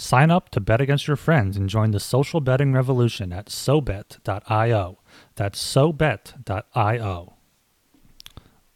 [0.00, 4.98] Sign up to bet against your friends and join the social betting revolution at SoBet.io.
[5.36, 7.34] That's SoBet.io.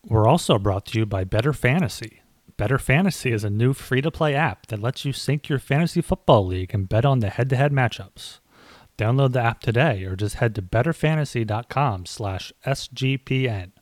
[0.07, 2.21] We're also brought to you by Better Fantasy.
[2.59, 6.03] Better Fantasy is a new free to play app that lets you sync your fantasy
[6.03, 8.41] football league and bet on the head to head matchups.
[8.99, 13.73] Download the app today or just head to betterfantasy.com slash SGPN.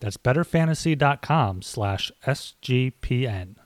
[0.00, 3.56] That's betterfantasy.com slash SGPN.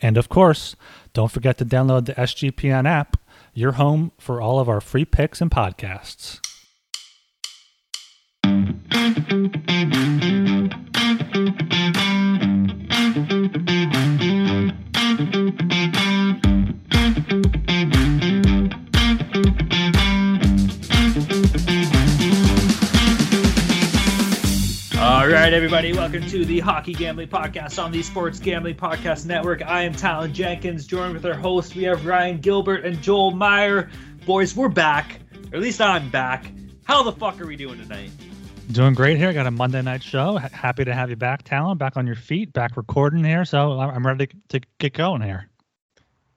[0.00, 0.76] And of course,
[1.12, 3.16] don't forget to download the SGPN app,
[3.54, 6.40] your home for all of our free picks and podcasts.
[25.50, 29.62] Right, everybody, welcome to the Hockey Gambling Podcast on the Sports Gambling Podcast Network.
[29.66, 31.74] I am Talon Jenkins, joined with our hosts.
[31.74, 33.90] We have Ryan Gilbert and Joel Meyer.
[34.24, 35.18] Boys, we're back,
[35.50, 36.52] or at least I'm back.
[36.84, 38.12] How the fuck are we doing tonight?
[38.70, 39.32] Doing great here.
[39.32, 40.38] Got a Monday night show.
[40.38, 41.78] H- happy to have you back, Talon.
[41.78, 43.44] Back on your feet, back recording here.
[43.44, 45.48] So I- I'm ready to get going here.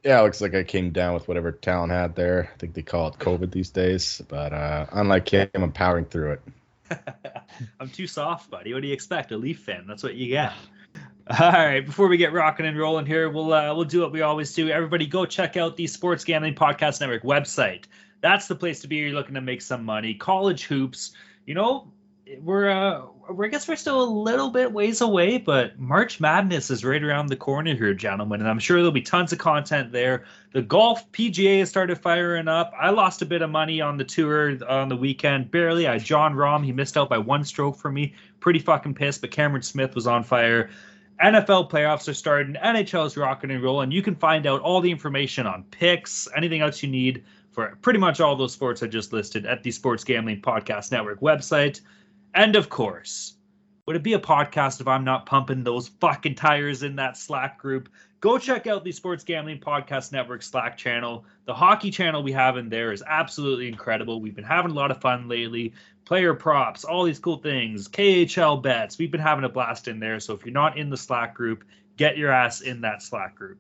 [0.04, 2.50] Yeah, it looks like I came down with whatever Talon had there.
[2.52, 4.24] I think they call it COVID these days.
[4.28, 6.42] But uh, unlike him, I'm powering through it.
[7.80, 8.74] I'm too soft, buddy.
[8.74, 9.32] What do you expect?
[9.32, 9.86] A Leaf fan.
[9.88, 10.54] That's what you get.
[11.40, 14.22] All right, before we get rocking and rolling here, we'll uh, we'll do what we
[14.22, 14.70] always do.
[14.70, 17.86] Everybody, go check out the Sports Gambling Podcast Network website.
[18.20, 18.98] That's the place to be.
[18.98, 20.14] You're looking to make some money.
[20.16, 21.14] College hoops.
[21.46, 21.93] You know,
[22.42, 26.72] we're uh, we're I guess we're still a little bit ways away, but March Madness
[26.72, 29.92] is right around the corner here, gentlemen, and I'm sure there'll be tons of content
[29.92, 30.26] there.
[30.54, 32.74] The golf PGA has started firing up.
[32.80, 35.88] I lost a bit of money on the tour on the weekend, barely.
[35.88, 38.14] I Jon Rahm, he missed out by one stroke for me.
[38.40, 40.70] Pretty fucking pissed, but Cameron Smith was on fire.
[41.22, 42.56] NFL playoffs are starting.
[42.56, 43.92] NHL is rocking and rolling.
[43.92, 48.00] You can find out all the information on picks, anything else you need for pretty
[48.00, 51.82] much all those sports I just listed at the Sports Gambling Podcast Network website.
[52.34, 53.36] And of course,
[53.86, 57.60] would it be a podcast if I'm not pumping those fucking tires in that Slack
[57.60, 57.90] group?
[58.22, 61.26] Go check out the Sports Gambling Podcast Network Slack channel.
[61.46, 64.22] The hockey channel we have in there is absolutely incredible.
[64.22, 65.74] We've been having a lot of fun lately.
[66.06, 68.98] Player props, all these cool things, KHL bets.
[68.98, 70.22] We've been having a blast in there.
[70.22, 71.66] So if you're not in the Slack group,
[71.98, 73.60] get your ass in that Slack group.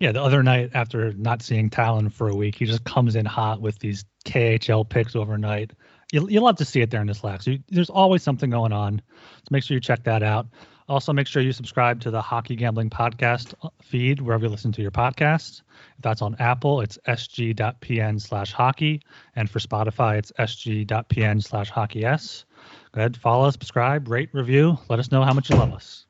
[0.00, 3.26] Yeah, the other night after not seeing Talon for a week, he just comes in
[3.26, 5.72] hot with these KHL picks overnight.
[6.12, 7.42] You'll, you'll love to see it there in the Slack.
[7.42, 9.02] So you, there's always something going on.
[9.36, 10.46] So make sure you check that out.
[10.88, 13.52] Also, make sure you subscribe to the Hockey Gambling Podcast
[13.82, 15.60] feed wherever you listen to your podcasts.
[15.96, 19.02] If that's on Apple, it's sg.pn slash hockey.
[19.36, 22.46] And for Spotify, it's sg.pn slash hockey s.
[22.92, 24.78] Go ahead, follow, us, subscribe, rate, review.
[24.88, 26.06] Let us know how much you love us.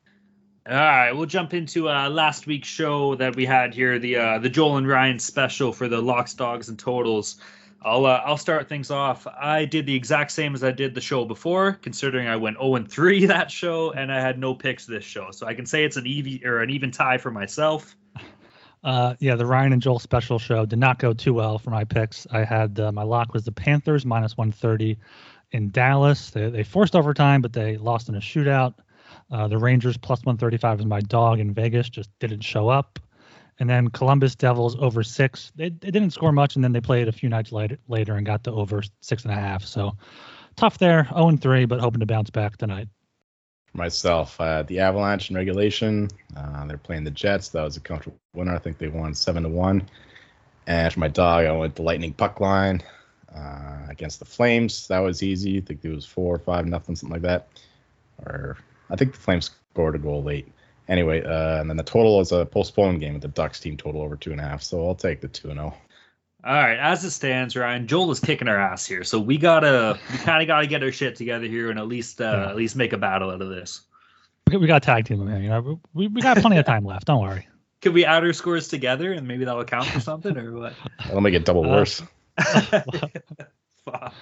[0.65, 4.39] All right, we'll jump into uh, last week's show that we had here, the uh,
[4.39, 7.37] the Joel and Ryan special for the locks, dogs, and totals.
[7.81, 9.25] I'll uh, I'll start things off.
[9.27, 12.75] I did the exact same as I did the show before, considering I went 0
[12.75, 15.31] and 3 that show and I had no picks this show.
[15.31, 17.95] So I can say it's an even or an even tie for myself.
[18.83, 21.83] Uh, yeah, the Ryan and Joel special show did not go too well for my
[21.83, 22.25] picks.
[22.31, 24.97] I had uh, my lock was the Panthers minus 130
[25.51, 26.29] in Dallas.
[26.29, 28.75] They, they forced overtime, but they lost in a shootout.
[29.31, 32.99] Uh, the Rangers plus 135 is my dog in Vegas, just didn't show up.
[33.59, 35.51] And then Columbus Devils over six.
[35.55, 38.25] They, they didn't score much, and then they played a few nights later, later and
[38.25, 39.65] got to over six and a half.
[39.65, 39.97] So
[40.55, 42.87] tough there, 0 and 3, but hoping to bounce back tonight.
[43.71, 46.07] For myself, uh, the Avalanche in regulation.
[46.35, 47.49] Uh, they're playing the Jets.
[47.49, 48.55] That was a comfortable winner.
[48.55, 49.87] I think they won seven to one.
[50.65, 52.81] And for my dog, I went the Lightning puck line
[53.35, 54.87] uh, against the Flames.
[54.87, 55.57] That was easy.
[55.57, 57.47] I think it was four or five nothing, something like that.
[58.25, 58.57] Or
[58.89, 60.47] I think the Flames scored a goal late.
[60.89, 64.01] Anyway, uh, and then the total is a postponed game with the Ducks team total
[64.01, 64.61] over two and a half.
[64.63, 65.73] So I'll take the two and zero.
[66.43, 69.99] All right, as it stands, Ryan, Joel is kicking our ass here, so we gotta,
[70.09, 72.49] we kind of gotta get our shit together here and at least, uh, Yeah.
[72.49, 73.81] at least make a battle out of this.
[74.47, 75.43] We got- we got tag team man.
[75.43, 77.05] You know, we, we got plenty of time left.
[77.07, 77.45] Don't worry.
[77.81, 80.73] Could we add our scores together and maybe that'll count for something or what?
[81.05, 82.01] That'll make it double Uh, worse.
[83.85, 84.13] Fuck.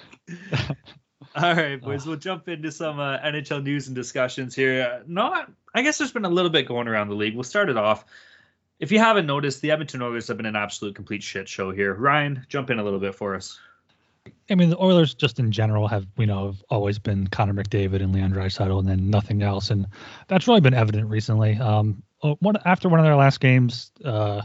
[1.42, 2.04] All right, boys.
[2.04, 5.04] We'll jump into some uh, NHL news and discussions here.
[5.06, 7.34] Not, I guess there's been a little bit going around the league.
[7.36, 8.04] We'll start it off.
[8.80, 11.94] If you haven't noticed, the Edmonton Oilers have been an absolute complete shit show here.
[11.94, 13.56] Ryan, jump in a little bit for us.
[14.50, 18.02] I mean, the Oilers just in general have, you know, have always been Connor McDavid
[18.02, 19.70] and Leon Draisaitl and then nothing else.
[19.70, 19.86] And
[20.26, 21.56] that's really been evident recently.
[21.58, 24.42] Um, oh, one, after one of their last games, uh,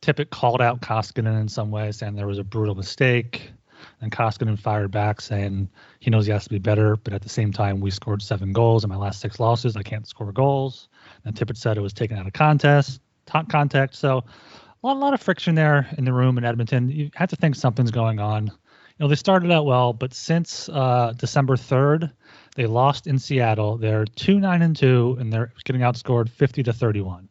[0.00, 3.52] Tippett called out Koskinen in some way, saying there was a brutal mistake.
[4.00, 5.68] And Koskinen fired back, saying
[6.00, 8.52] he knows he has to be better, but at the same time, we scored seven
[8.52, 9.76] goals in my last six losses.
[9.76, 10.88] I can't score goals.
[11.24, 13.94] And Tippett said it was taken out of contest, contact.
[13.96, 14.24] So
[14.82, 16.90] a lot, a lot of friction there in the room in Edmonton.
[16.90, 18.46] You have to think something's going on.
[18.46, 22.12] You know, they started out well, but since uh, December 3rd,
[22.56, 23.76] they lost in Seattle.
[23.76, 27.28] They're 2 9 and 2, and they're getting outscored 50 to 31.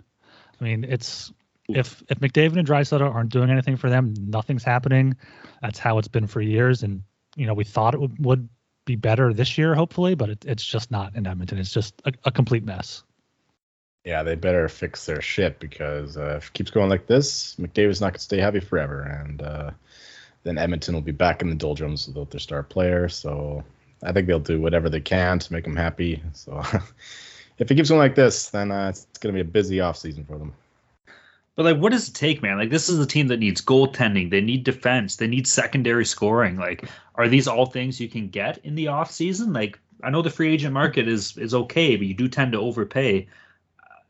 [0.60, 1.32] I mean, it's
[1.68, 5.16] if if McDavid and Draisaitl aren't doing anything for them, nothing's happening.
[5.62, 7.04] That's how it's been for years, and
[7.36, 8.50] you know we thought it would, would
[8.86, 11.58] be better this year, hopefully, but it, it's just not in Edmonton.
[11.58, 13.04] It's just a, a complete mess.
[14.06, 18.00] Yeah, they better fix their shit because uh, if it keeps going like this, McDavid's
[18.00, 19.72] not going to stay happy forever, and uh,
[20.44, 23.10] then Edmonton will be back in the doldrums without their star player.
[23.10, 23.66] So
[24.02, 26.24] I think they'll do whatever they can to make them happy.
[26.32, 26.64] So
[27.58, 29.98] if it keeps going like this, then uh, it's going to be a busy off
[29.98, 30.54] season for them.
[31.58, 32.60] But like, what does it take, man?
[32.60, 34.30] Like, this is a team that needs goaltending.
[34.30, 35.16] They need defense.
[35.16, 36.56] They need secondary scoring.
[36.56, 39.54] Like, are these all things you can get in the off season?
[39.54, 42.60] Like, I know the free agent market is is okay, but you do tend to
[42.60, 43.28] overpay.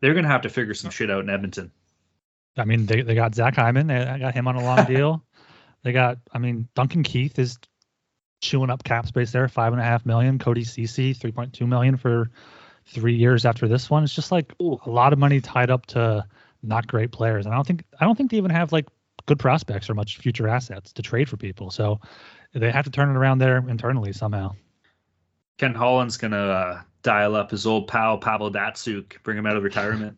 [0.01, 1.71] They're gonna have to figure some shit out in Edmonton.
[2.57, 3.87] I mean, they, they got Zach Hyman.
[3.87, 5.23] They got him on a long deal.
[5.83, 7.57] They got, I mean, Duncan Keith is
[8.41, 10.37] chewing up cap space there, five and a half million.
[10.37, 12.29] Cody Ceci, three point two million for
[12.85, 14.03] three years after this one.
[14.03, 14.77] It's just like Ooh.
[14.85, 16.25] a lot of money tied up to
[16.63, 17.45] not great players.
[17.45, 18.87] And I don't think I don't think they even have like
[19.25, 21.71] good prospects or much future assets to trade for people.
[21.71, 21.99] So
[22.53, 24.55] they have to turn it around there internally somehow.
[25.57, 29.63] Ken Holland's gonna uh, dial up his old pal Pavel Datsyuk, bring him out of
[29.63, 30.17] retirement.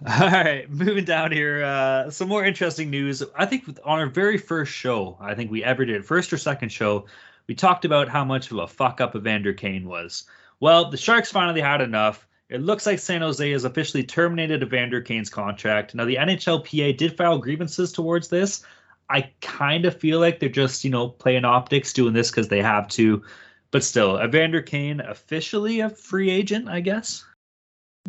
[0.06, 1.64] All right, moving down here.
[1.64, 3.22] Uh, some more interesting news.
[3.34, 6.68] I think on our very first show, I think we ever did, first or second
[6.68, 7.06] show,
[7.48, 10.24] we talked about how much of a fuck up Evander Kane was.
[10.60, 12.27] Well, the Sharks finally had enough.
[12.50, 15.94] It looks like San Jose has officially terminated Evander Kane's contract.
[15.94, 18.64] Now, the NHLPA did file grievances towards this.
[19.10, 22.62] I kind of feel like they're just, you know, playing optics, doing this because they
[22.62, 23.22] have to.
[23.70, 27.24] But still, Evander Kane officially a free agent, I guess.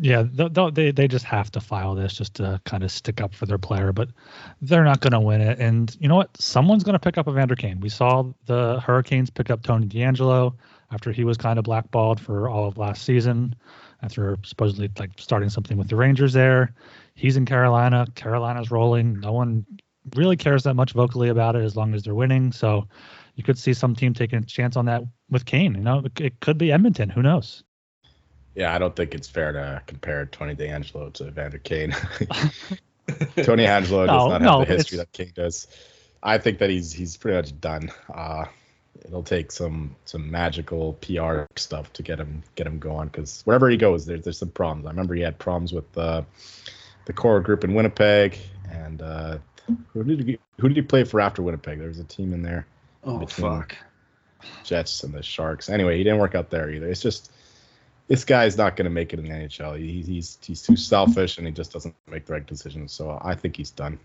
[0.02, 3.20] Yeah, th- th- they they just have to file this just to kind of stick
[3.20, 4.08] up for their player, but
[4.62, 5.58] they're not going to win it.
[5.58, 6.34] And you know what?
[6.40, 7.80] Someone's going to pick up Evander Kane.
[7.80, 10.54] We saw the Hurricanes pick up Tony DeAngelo
[10.90, 13.54] after he was kind of blackballed for all of last season,
[14.02, 16.74] after supposedly like starting something with the Rangers there.
[17.14, 18.06] He's in Carolina.
[18.14, 19.20] Carolina's rolling.
[19.20, 19.66] No one
[20.14, 22.52] really cares that much vocally about it as long as they're winning.
[22.52, 22.88] So
[23.34, 25.74] you could see some team taking a chance on that with Kane.
[25.74, 27.10] You know, it, it could be Edmonton.
[27.10, 27.62] Who knows?
[28.54, 31.90] Yeah, I don't think it's fair to compare Tony DeAngelo to Evander Kane.
[33.42, 35.68] Tony DeAngelo does No, not have the history that Kane does.
[36.22, 37.90] I think that he's he's pretty much done.
[38.12, 38.44] Uh,
[39.04, 43.68] it'll take some some magical PR stuff to get him get him going because wherever
[43.68, 44.86] he goes, there's there's some problems.
[44.86, 46.22] I remember he had problems with uh,
[47.06, 48.38] the core group in Winnipeg,
[48.70, 49.38] and uh,
[49.92, 51.78] who did he who did he play for after Winnipeg?
[51.78, 52.66] There was a team in there,
[53.04, 53.76] Oh, fuck.
[54.64, 55.68] Jets and the Sharks.
[55.68, 56.88] Anyway, he didn't work out there either.
[56.88, 57.30] It's just
[58.08, 59.78] this guy's not going to make it in the NHL.
[59.78, 62.92] He, he's he's too selfish and he just doesn't make the right decisions.
[62.92, 63.98] So I think he's done.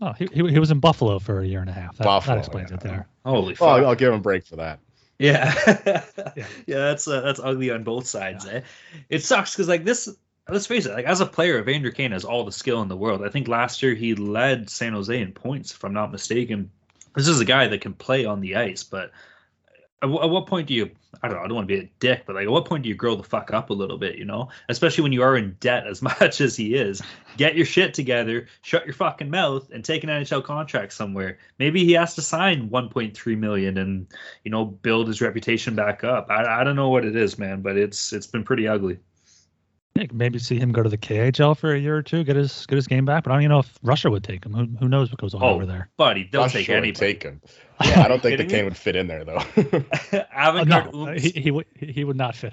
[0.00, 1.96] Oh, he, he, he was in Buffalo for a year and a half.
[1.96, 3.08] That, Buffalo, that explains it there.
[3.24, 3.66] Holy fuck.
[3.66, 4.80] Well, I'll, I'll give him a break for that.
[5.18, 5.54] Yeah.
[6.36, 6.46] Yeah.
[6.66, 6.78] yeah.
[6.78, 8.46] that's uh, that's ugly on both sides.
[8.46, 8.60] Eh?
[9.08, 10.08] It sucks because like this.
[10.48, 10.92] Let's face it.
[10.92, 13.22] Like as a player, Evander Kane has all the skill in the world.
[13.22, 16.70] I think last year he led San Jose in points, if I'm not mistaken.
[17.14, 19.10] This is a guy that can play on the ice, but
[20.02, 20.90] at, at what point do you?
[21.22, 21.42] I don't know.
[21.42, 23.16] I don't want to be a dick, but like at what point do you grow
[23.16, 24.16] the fuck up a little bit?
[24.16, 27.02] You know, especially when you are in debt as much as he is.
[27.36, 31.38] Get your shit together, shut your fucking mouth, and take an NHL contract somewhere.
[31.58, 34.06] Maybe he has to sign 1.3 million and
[34.44, 36.26] you know build his reputation back up.
[36.30, 38.98] I, I don't know what it is, man, but it's it's been pretty ugly.
[39.98, 42.66] Yeah, maybe see him go to the KHL for a year or two, get his
[42.66, 43.24] get his game back.
[43.24, 44.52] But I don't even know if Russia would take him.
[44.54, 45.88] Who, who knows what goes on Oh, over there?
[45.96, 46.92] Buddy, they'll Russia take would anybody.
[47.14, 47.40] take him.
[47.84, 48.48] Yeah, I don't think the Kidding?
[48.48, 49.38] Kane would fit in there though.
[50.34, 52.52] Uh, no, he, he would he would not fit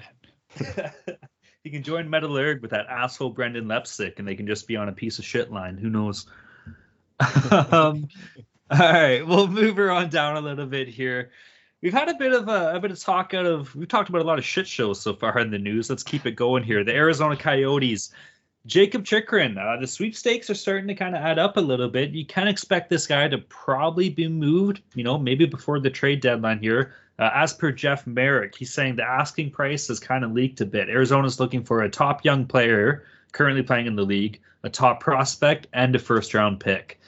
[0.60, 0.90] in.
[1.64, 4.88] he can join Metallurg with that asshole Brendan Leipsic, and they can just be on
[4.88, 5.76] a piece of shit line.
[5.78, 6.26] Who knows?
[7.50, 8.08] um,
[8.70, 11.30] All right, we'll move her on down a little bit here.
[11.82, 14.22] We've had a bit of a, a, bit of talk out of we've talked about
[14.22, 15.90] a lot of shit shows so far in the news.
[15.90, 16.82] Let's keep it going here.
[16.82, 18.12] The Arizona Coyotes,
[18.66, 19.58] Jakob Chychrun.
[19.58, 22.10] Uh, the sweepstakes are starting to kind of add up a little bit.
[22.10, 26.20] You can expect this guy to probably be moved, you know, maybe before the trade
[26.20, 26.94] deadline here.
[27.18, 30.66] Uh, as per Jeff Marek, he's saying the asking price has kind of leaked a
[30.66, 30.88] bit.
[30.88, 35.66] Arizona's looking for a top young player currently playing in the league, a top prospect,
[35.72, 37.00] and a first round pick.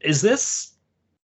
[0.00, 0.73] Is this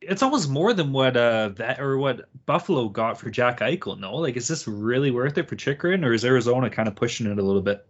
[0.01, 3.99] it's almost more than what uh that or what Buffalo got for Jack Eichel.
[3.99, 7.27] No, like is this really worth it for Chychrun, or is Arizona kind of pushing
[7.27, 7.85] it a little bit?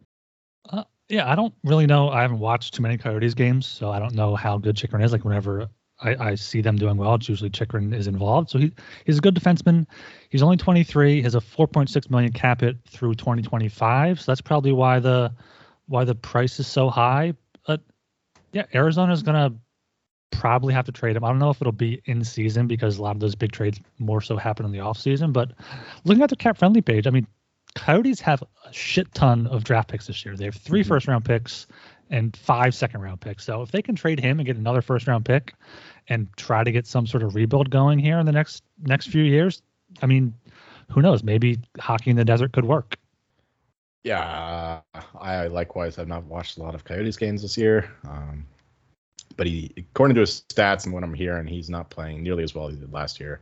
[0.69, 2.09] Uh, yeah, I don't really know.
[2.09, 5.11] I haven't watched too many Coyotes games, so I don't know how good Chychrun is.
[5.11, 5.69] Like whenever
[6.01, 8.49] I, I see them doing well, it's usually Chychrun is involved.
[8.49, 8.71] So he
[9.05, 9.85] he's a good defenseman.
[10.29, 11.15] He's only 23.
[11.15, 14.19] He has a 4.6 million cap hit through 2025.
[14.19, 15.33] So that's probably why the
[15.87, 17.33] why the price is so high.
[17.67, 17.81] But
[18.51, 19.53] yeah, Arizona's gonna
[20.31, 21.23] probably have to trade him.
[21.23, 23.79] I don't know if it'll be in season because a lot of those big trades
[23.97, 25.31] more so happen in the off season.
[25.31, 25.51] But
[26.05, 27.27] looking at the cap friendly page, I mean,
[27.75, 30.35] Coyotes have a shit ton of draft picks this year.
[30.35, 30.87] They have 3 mm-hmm.
[30.87, 31.67] first round picks
[32.09, 33.45] and five second round picks.
[33.45, 35.53] So if they can trade him and get another first round pick
[36.07, 39.23] and try to get some sort of rebuild going here in the next next few
[39.23, 39.61] years,
[40.01, 40.33] I mean,
[40.89, 41.23] who knows?
[41.23, 42.97] Maybe hockey in the desert could work.
[44.03, 44.81] Yeah,
[45.19, 47.91] I likewise have not watched a lot of Coyotes games this year.
[48.07, 48.45] Um,
[49.39, 52.53] but he, according to his stats and what I'm hearing, he's not playing nearly as
[52.53, 53.39] well as he did last year.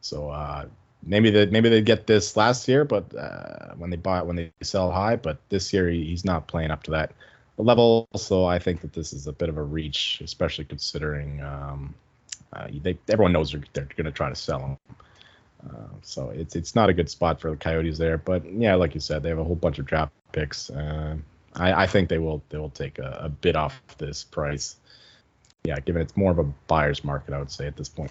[0.00, 0.66] So uh,
[1.02, 4.36] maybe they maybe they get this last year, but uh, when they buy it, when
[4.36, 7.10] they sell high, but this year he, he's not playing up to that
[7.56, 8.06] level.
[8.14, 11.92] So I think that this is a bit of a reach, especially considering um,
[12.52, 14.78] uh, they everyone knows they're, they're going to try to sell him.
[15.68, 18.94] Uh, so it's it's not a good spot for the Coyotes there, but yeah, like
[18.94, 20.70] you said, they have a whole bunch of draft picks.
[20.70, 21.16] Uh,
[21.56, 24.76] I, I think they will they will take a, a bit off this price
[25.64, 28.10] yeah, given it's more of a buyer's market, I would say at this point.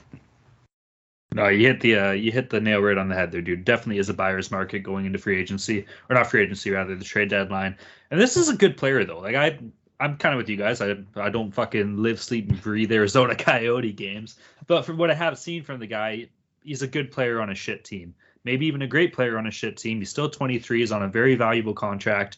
[1.33, 3.63] No, you hit the uh, you hit the nail right on the head there, dude.
[3.63, 7.05] Definitely is a buyer's market going into free agency, or not free agency, rather the
[7.05, 7.77] trade deadline.
[8.09, 9.19] And this is a good player though.
[9.19, 9.57] Like I,
[9.99, 10.81] I'm kind of with you guys.
[10.81, 15.13] I I don't fucking live, sleep, and breathe Arizona Coyote games, but from what I
[15.13, 16.27] have seen from the guy,
[16.63, 18.13] he's a good player on a shit team.
[18.43, 19.99] Maybe even a great player on a shit team.
[19.99, 20.79] He's still 23.
[20.79, 22.37] He's on a very valuable contract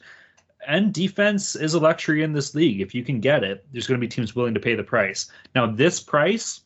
[0.67, 2.81] and defense is a luxury in this league.
[2.81, 5.31] If you can get it, there's going to be teams willing to pay the price.
[5.55, 6.61] Now, this price,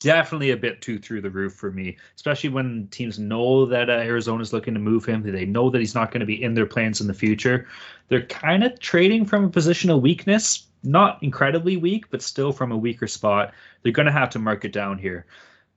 [0.00, 3.94] definitely a bit too through the roof for me, especially when teams know that uh,
[3.94, 5.22] Arizona's looking to move him.
[5.22, 7.66] They know that he's not going to be in their plans in the future.
[8.08, 12.72] They're kind of trading from a position of weakness, not incredibly weak, but still from
[12.72, 13.54] a weaker spot.
[13.82, 15.26] They're going to have to mark it down here.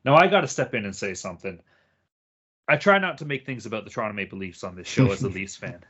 [0.03, 1.59] Now, I got to step in and say something.
[2.67, 5.23] I try not to make things about the Toronto Maple Leafs on this show as
[5.23, 5.83] a Leafs fan.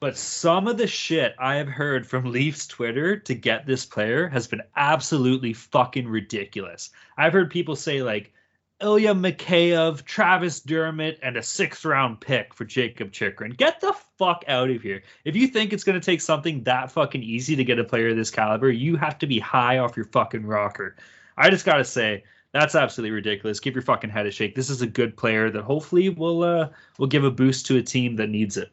[0.00, 4.28] But some of the shit I have heard from Leafs Twitter to get this player
[4.28, 6.90] has been absolutely fucking ridiculous.
[7.16, 8.32] I've heard people say like
[8.80, 13.52] Ilya Mikheyev, Travis Dermott, and a sixth round pick for Jakob Chychrun.
[13.52, 15.02] Get the fuck out of here.
[15.24, 18.08] If you think it's going to take something that fucking easy to get a player
[18.08, 20.96] of this caliber, you have to be high off your fucking rocker.
[21.36, 23.60] I just got to say, that's absolutely ridiculous.
[23.60, 24.54] Give your fucking head a shake.
[24.54, 27.82] This is a good player that hopefully will uh, will give a boost to a
[27.82, 28.70] team that needs it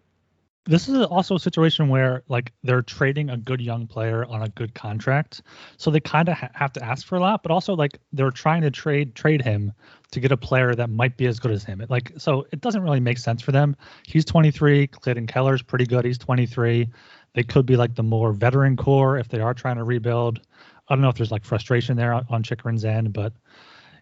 [0.65, 4.49] this is also a situation where like they're trading a good young player on a
[4.49, 5.41] good contract.
[5.77, 8.31] So they kind of ha- have to ask for a lot but also like they're
[8.31, 9.71] trying to trade trade him
[10.11, 11.81] to get a player that might be as good as him.
[11.81, 13.75] It, like so it doesn't really make sense for them.
[14.05, 16.87] He's 23 clayton keller's pretty good he's 23
[17.33, 20.39] they could be like the more veteran core if they are trying to rebuild.
[20.87, 23.33] I don't know if there's like frustration there on, on Chychrun's end but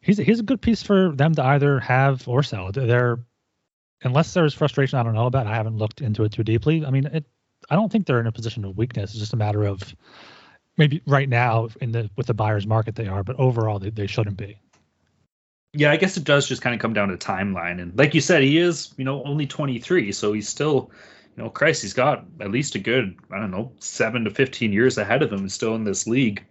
[0.01, 2.71] he's, he's a good piece for them to either have or sell.
[2.71, 3.19] They're
[4.03, 6.85] unless there's frustration I don't know about, I haven't looked into it too deeply.
[6.85, 7.25] I mean, it.
[7.69, 9.11] I don't think they're in a position of weakness.
[9.11, 9.95] It's just a matter of
[10.77, 14.07] maybe right now in the with the buyer's market they are, but overall they, they
[14.07, 14.59] shouldn't be.
[15.73, 18.21] Yeah, I guess it does just kind of come down to timeline, and like you
[18.21, 20.91] said, he is you know only 23, so he's still
[21.35, 24.71] you know Christ, he's got at least a good I don't know seven to 15
[24.71, 26.45] years ahead of him, still in this league.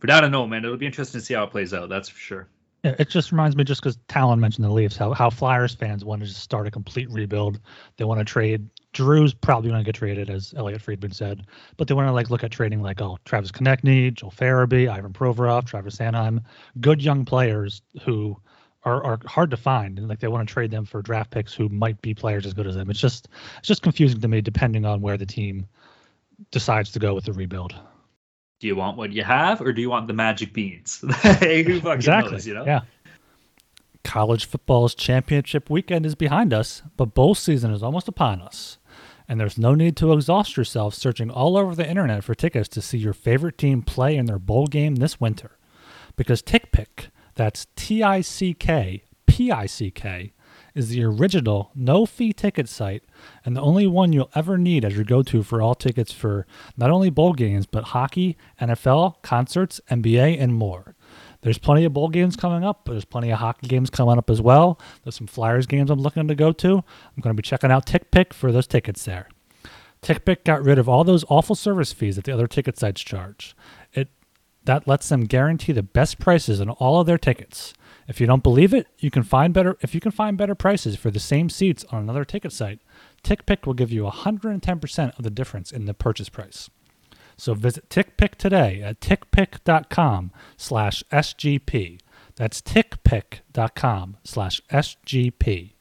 [0.00, 0.64] But I don't know, man.
[0.64, 1.88] It'll be interesting to see how it plays out.
[1.88, 2.48] That's for sure.
[2.84, 6.20] It just reminds me, just because Talon mentioned the Leafs, how, how Flyers fans want
[6.20, 7.58] to just start a complete rebuild.
[7.96, 8.68] They want to trade.
[8.92, 11.46] Giroux's probably going to get traded, as Elliotte Friedman said,
[11.78, 15.14] but they want to like look at trading like oh Travis Konecny, Joel Farabee, Ivan
[15.14, 16.44] Provorov, Travis Sanheim,
[16.78, 18.36] good young players who
[18.84, 21.54] are, are hard to find, and like they want to trade them for draft picks
[21.54, 22.90] who might be players as good as them.
[22.90, 25.66] It's just it's just confusing to me, depending on where the team
[26.50, 27.74] decides to go with the rebuild
[28.64, 31.00] do you want what you have or do you want the magic beans?
[31.02, 32.32] Who fucking exactly.
[32.32, 32.64] knows, you know?
[32.64, 32.80] Yeah.
[34.04, 38.78] College football's championship weekend is behind us, but bowl season is almost upon us.
[39.28, 42.80] And there's no need to exhaust yourself searching all over the internet for tickets to
[42.80, 45.58] see your favorite team play in their bowl game this winter.
[46.16, 50.32] Because TickPick, that's T I C K P I C K,
[50.74, 53.04] is the original no fee ticket site
[53.44, 56.46] and the only one you'll ever need as your go to for all tickets for
[56.76, 60.94] not only bowl games, but hockey, NFL, concerts, NBA, and more.
[61.42, 64.30] There's plenty of bowl games coming up, but there's plenty of hockey games coming up
[64.30, 64.80] as well.
[65.02, 66.76] There's some Flyers games I'm looking to go to.
[66.78, 69.28] I'm going to be checking out TickPick for those tickets there.
[70.02, 73.54] TickPick got rid of all those awful service fees that the other ticket sites charge.
[73.92, 74.08] It
[74.64, 77.74] that lets them guarantee the best prices on all of their tickets.
[78.06, 80.96] If you don't believe it, you can find better if you can find better prices
[80.96, 82.80] for the same seats on another ticket site.
[83.22, 86.68] TickPick will give you 110% of the difference in the purchase price.
[87.36, 92.00] So visit TickPick today at tickpick.com slash SGP.
[92.36, 95.72] That's tickpick.com slash SGP.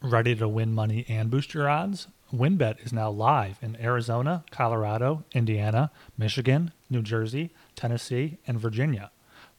[0.00, 2.08] Ready to win money and boost your odds?
[2.32, 9.10] WynnBET is now live in Arizona, Colorado, Indiana, Michigan, New Jersey, Tennessee, and Virginia.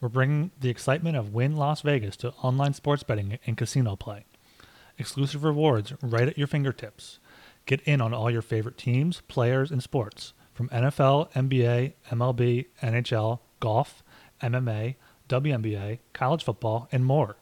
[0.01, 4.23] We're bringing the excitement of Wynn Las Vegas to online sports betting and casino play.
[4.97, 7.19] Exclusive rewards right at your fingertips.
[7.65, 13.39] Get in on all your favorite teams, players, and sports from NFL, NBA, MLB, NHL,
[13.59, 14.01] golf,
[14.41, 14.95] MMA,
[15.27, 17.35] WNBA, college football, and more.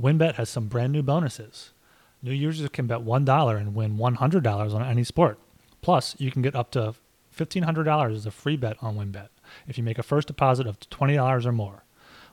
[0.00, 1.72] WynnBET has some brand new bonuses.
[2.20, 5.38] New users can bet $1 and win $100 on any sport.
[5.82, 6.94] Plus, you can get up to
[7.36, 9.28] $1,500 as a free bet on WynnBET
[9.68, 11.84] if you make a first deposit of $20 or more.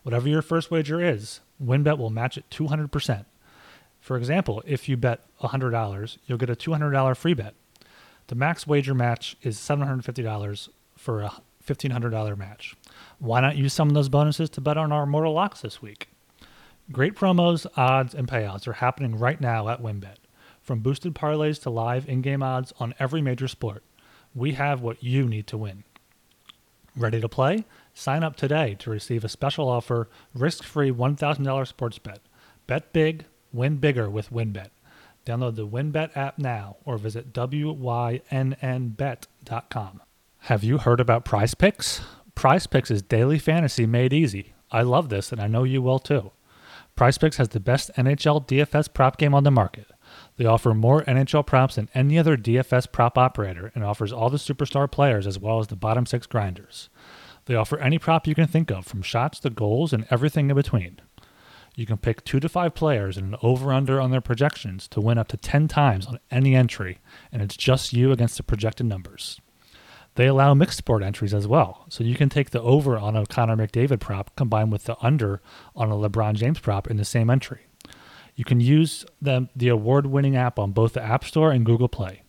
[0.03, 3.25] Whatever your first wager is, WynnBET will match it 200%.
[4.00, 7.53] For example, if you bet $100, you'll get a $200 free bet.
[8.27, 11.32] The max wager match is $750 for a
[11.65, 12.75] $1,500 match.
[13.20, 16.10] Why not use some of those bonuses to bet on our Mortal Locks this week?
[16.91, 20.15] Great promos, odds, and payouts are happening right now at WynnBET.
[20.62, 23.84] From boosted parlays to live in game odds on every major sport,
[24.34, 25.84] we have what you need to win.
[26.96, 27.65] Ready to play?
[27.93, 32.19] Sign up today to receive a special offer risk free $1,000 sports bet.
[32.67, 34.69] Bet big, win bigger with WynnBET.
[35.25, 38.12] Download the WynnBET app now or visit wynnbet.com.
[40.43, 42.02] Have you heard about Prize Picks?
[42.36, 44.54] Prize Picks is daily fantasy made easy.
[44.71, 46.32] I love this and I know you will too.
[46.95, 49.88] Prize Picks has the best NHL DFS prop game on the market.
[50.39, 54.38] They offer more NHL props than any other DFS prop operator and offers all the
[54.38, 56.88] superstar players as well as the bottom six grinders.
[57.43, 60.56] They offer any prop you can think of, from shots to goals and everything in
[60.56, 61.02] between.
[61.75, 65.02] You can pick two to five players and an over under on their projections to
[65.02, 66.99] win up to 10 times on any entry,
[67.34, 69.41] and it's just you against the projected numbers.
[70.15, 73.25] They allow mixed sport entries as well, so you can take the over on a
[73.25, 75.41] Connor McDavid prop combined with the under
[75.75, 77.68] on a LeBron James prop in the same entry.
[78.39, 81.89] You can use the, the award winning app on both the App Store and Google
[81.89, 82.23] Play.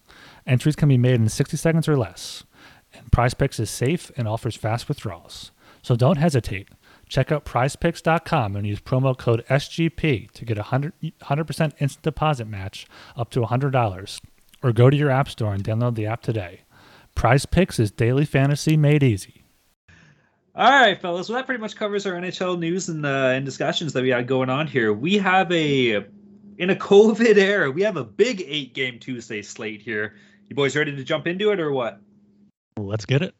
[0.45, 2.43] Entries can be made in 60 seconds or less,
[2.93, 5.53] and Prize Picks is safe and offers fast withdrawals.
[5.83, 6.69] So don't hesitate.
[7.09, 12.49] Check out prizepicks.com and use promo code SGP to get a 100, 100% instant deposit
[12.49, 14.21] match up to $100.
[14.65, 16.63] Or go to your app store and download the app today.
[17.15, 19.40] Prize Picks is daily fantasy made easy.
[20.61, 21.27] All right, fellas.
[21.27, 24.27] Well, that pretty much covers our NHL news and, uh, and discussions that we had
[24.27, 24.93] going on here.
[24.93, 26.05] We have a,
[26.59, 30.17] in a COVID era, we have a big eight game Tuesday slate here.
[30.51, 31.99] You boys ready to jump into it or what?
[32.77, 33.35] Let's get it.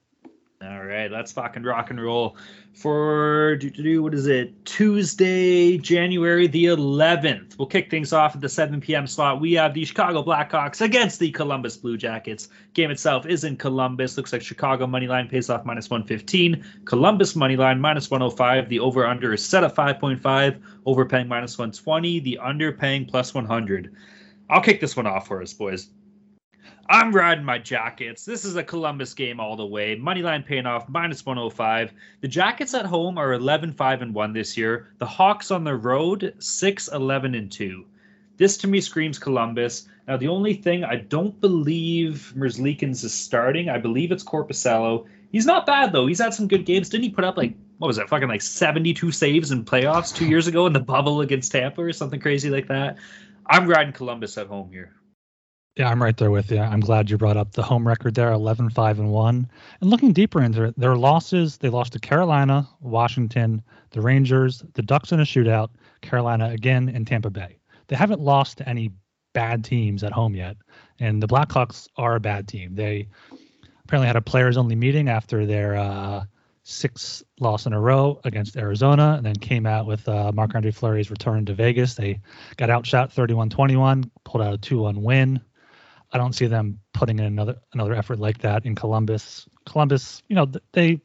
[0.63, 2.37] All right, let's fucking rock and roll
[2.75, 4.67] for do, do, do, what is it?
[4.67, 7.57] Tuesday, January the 11th.
[7.57, 9.07] We'll kick things off at the 7 p.m.
[9.07, 9.41] slot.
[9.41, 12.51] We have the Chicago Blackhawks against the Columbus Blue Jackets.
[12.75, 14.19] Game itself is in Columbus.
[14.19, 16.63] Looks like Chicago money line pays off minus 115.
[16.85, 18.69] Columbus money line minus 105.
[18.69, 20.61] The over under is set at 5.5.
[20.85, 22.21] Overpaying minus 120.
[22.21, 23.95] The under paying plus 100.
[24.51, 25.89] I'll kick this one off for us, boys.
[26.93, 28.25] I'm riding my Jackets.
[28.25, 29.97] This is a Columbus game all the way.
[29.97, 31.93] Moneyline paying off minus 105.
[32.21, 34.89] The Jackets at home are 11 5 and 1 this year.
[34.99, 37.87] The Hawks on the road 6 11 and 2.
[38.39, 39.87] This to me screams Columbus.
[40.09, 43.69] Now the only thing I don't believe Merzlikins is starting.
[43.69, 45.07] I believe it's Korpisalo.
[45.31, 46.09] He's not bad though.
[46.09, 46.89] He's had some good games.
[46.89, 48.09] Didn't he put up like what was it?
[48.09, 51.93] Fucking like 72 saves in playoffs 2 years ago in the bubble against Tampa or
[51.93, 52.97] something crazy like that.
[53.47, 54.97] I'm riding Columbus at home here.
[55.77, 56.59] Yeah, I'm right there with you.
[56.59, 59.51] I'm glad you brought up the home record there, 11 5 and 1.
[59.81, 64.83] And looking deeper into it, their losses, they lost to Carolina, Washington, the Rangers, the
[64.83, 65.69] Ducks in a shootout,
[66.03, 67.59] Carolina again, and Tampa Bay.
[67.87, 68.91] They haven't lost to any
[69.33, 70.57] bad teams at home yet.
[70.99, 72.75] And the Blackhawks are a bad team.
[72.75, 73.09] They
[73.85, 76.25] apparently had a players only meeting after their uh,
[76.65, 80.73] sixth loss in a row against Arizona and then came out with uh, Marc Andre
[80.73, 81.95] Fleury's return to Vegas.
[81.95, 82.21] They
[82.57, 85.41] got outshot 31 21, pulled out a 2 1 win.
[86.13, 89.49] I don't see them putting in another another effort like that in Columbus.
[89.67, 91.01] Columbus, you know, they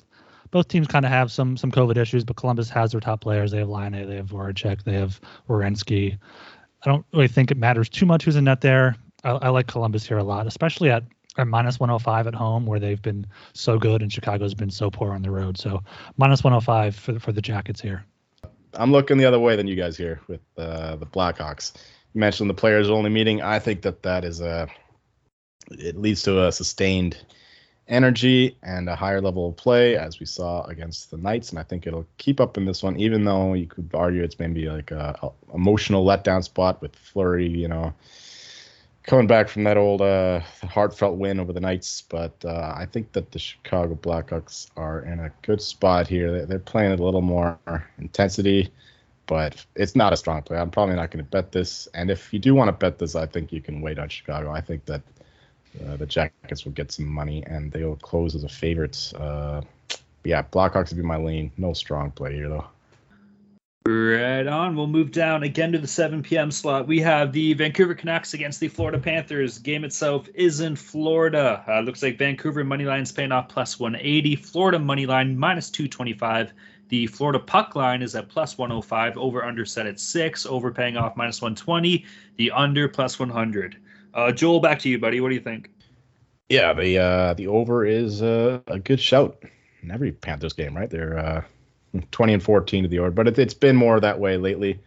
[0.52, 3.52] both teams kind of have some some COVID issues, but Columbus has their top players.
[3.52, 6.18] They have Laine, they have Voracek, they have Werenski.
[6.84, 8.96] I don't really think it matters too much who's in net there.
[9.24, 11.04] I, I like Columbus here a lot, especially at
[11.38, 15.14] at minus 105 at home where they've been so good and Chicago's been so poor
[15.14, 15.58] on the road.
[15.58, 15.84] So
[16.18, 18.06] minus 105 for the, for the Jackets here.
[18.74, 21.74] I'm looking the other way than you guys here with uh, the Blackhawks.
[22.14, 23.42] You mentioned the players only meeting.
[23.42, 24.68] I think that that is a
[25.72, 27.18] it leads to a sustained
[27.88, 31.64] energy and a higher level of play as we saw against the Knights, and I
[31.64, 34.92] think it'll keep up in this one, even though you could argue it's maybe like
[34.92, 37.94] a, a emotional letdown spot with Fleury, you know,
[39.04, 42.02] coming back from that old uh, heartfelt win over the Knights.
[42.10, 46.46] But uh, I think that the Chicago Blackhawks are in a good spot here.
[46.46, 47.60] They're playing a little more
[48.00, 48.72] intensity,
[49.28, 50.58] but it's not a strong play.
[50.58, 51.88] I'm probably not going to bet this.
[51.94, 54.52] And if you do want to bet this, I think you can wait on Chicago.
[54.52, 55.04] I think that
[55.88, 59.14] uh, the Jackets will get some money and they will close as a favorite.
[59.16, 59.62] Uh,
[60.24, 61.52] yeah, Blackhawks would be my lean.
[61.58, 62.66] No strong play here though.
[63.88, 64.76] Right on.
[64.76, 66.50] We'll move down again to the 7 p.m.
[66.50, 66.88] slot.
[66.88, 69.60] We have the Vancouver Canucks against the Florida Panthers.
[69.60, 71.64] Game itself is in Florida.
[71.68, 74.38] Uh, looks like Vancouver money line is paying off plus 180.
[74.38, 76.52] Florida money line minus 225.
[76.90, 79.20] The Florida puck line is at plus 105.
[79.20, 80.48] Over under set at six.
[80.48, 82.06] Over paying off minus 120.
[82.38, 83.78] The under plus 100.
[84.16, 85.20] Uh, Joel, back to you, buddy.
[85.20, 85.70] What do you think?
[86.50, 89.44] Yeah, the uh, the over is uh, a good shout
[89.84, 90.90] in every Panthers game, right?
[90.90, 91.42] They're uh,
[92.12, 94.80] 20 and 14 to the over, but it, has been more that way lately,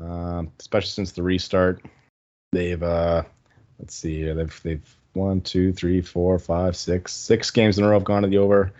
[0.00, 1.82] um, especially since the restart.
[2.52, 3.22] They've uh,
[3.78, 7.94] let's see, they've they've one, two, three, four, five, six, six games in a row
[7.94, 8.72] have gone to the over,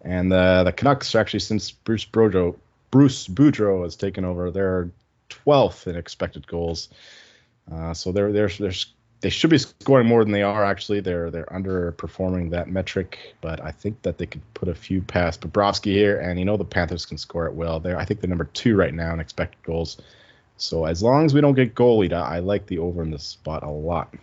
[0.00, 2.56] and uh, the Canucks actually since Bruce Boudreau
[2.90, 4.90] Bruce Boudreau has taken over, they're
[5.28, 6.88] 12th in expected goals.
[7.70, 8.72] Uh, so they're they're they're
[9.20, 11.00] they should be scoring more than they are actually.
[11.00, 15.40] They're they're underperforming that metric, but I think that they could put a few past
[15.40, 17.80] Bobrovsky here, and you know the Panthers can score it well.
[17.80, 19.98] There, I think they're number two right now in expected goals.
[20.58, 23.62] So as long as we don't get goalied, I, like the over in this spot
[23.62, 24.14] a lot.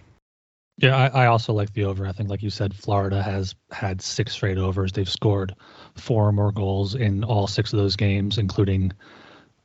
[0.78, 2.08] Yeah, I, I, also like the over.
[2.08, 4.92] I think, like you said, Florida has had six straight overs.
[4.92, 5.54] They've scored
[5.96, 8.92] four or more goals in all six of those games, including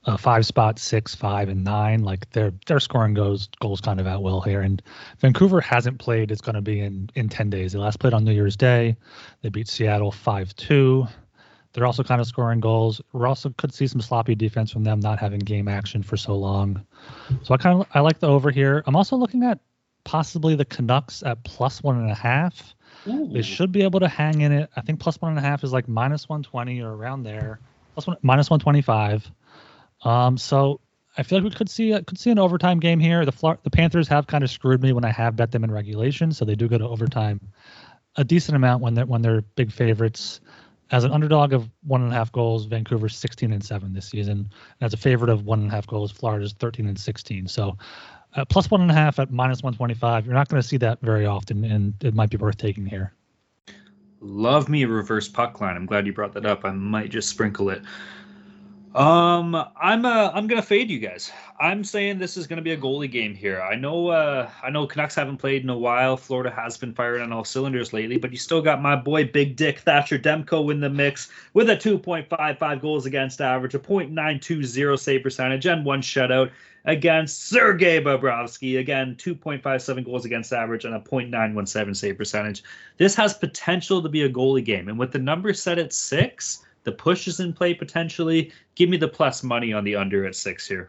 [0.04, 2.02] uh, five spots, six, five, and nine.
[2.02, 4.60] Like they're they're scoring goals goals kind of at will here.
[4.60, 4.82] And
[5.18, 6.30] Vancouver hasn't played.
[6.30, 7.72] It's going to be in in ten days.
[7.72, 8.96] They last played on New Year's Day.
[9.42, 11.06] They beat Seattle five two.
[11.72, 13.00] They're also kind of scoring goals.
[13.12, 16.34] We also could see some sloppy defense from them not having game action for so
[16.34, 16.84] long.
[17.42, 18.82] So I kind of I like the over here.
[18.86, 19.60] I'm also looking at
[20.04, 22.74] possibly the Canucks at plus one and a half.
[23.06, 23.28] Ooh.
[23.30, 24.70] They should be able to hang in it.
[24.74, 27.60] I think plus one and a half is like minus 120 or around there.
[27.94, 29.30] Plus one, minus 125.
[30.04, 30.80] Um, so
[31.16, 33.24] I feel like we could see could see an overtime game here.
[33.24, 36.32] The the Panthers have kind of screwed me when I have bet them in regulation,
[36.32, 37.40] so they do go to overtime
[38.16, 40.40] a decent amount when they're when they're big favorites.
[40.90, 44.48] As an underdog of one and a half goals, Vancouver's 16 and seven this season.
[44.80, 47.46] And as a favorite of one and a half goals, Florida's 13 and 16.
[47.46, 47.76] So
[48.36, 50.26] uh, plus one and a half at minus 125.
[50.26, 53.12] You're not going to see that very often, and it might be worth taking here.
[54.20, 55.76] Love me a reverse puck line.
[55.76, 56.64] I'm glad you brought that up.
[56.64, 57.82] I might just sprinkle it.
[58.98, 61.30] Um, I'm uh, I'm gonna fade you guys.
[61.60, 63.62] I'm saying this is gonna be a goalie game here.
[63.62, 66.16] I know uh, I know Canucks haven't played in a while.
[66.16, 69.54] Florida has been firing on all cylinders lately, but you still got my boy Big
[69.54, 75.22] Dick Thatcher Demko in the mix with a 2.55 goals against average, a .920 save
[75.22, 76.50] percentage, and one shutout
[76.84, 78.80] against Sergei Bobrovsky.
[78.80, 82.64] Again, 2.57 goals against average and a .917 save percentage.
[82.96, 86.64] This has potential to be a goalie game, and with the number set at six
[86.88, 88.50] the push is in play potentially.
[88.74, 90.88] Give me the plus money on the under at six here.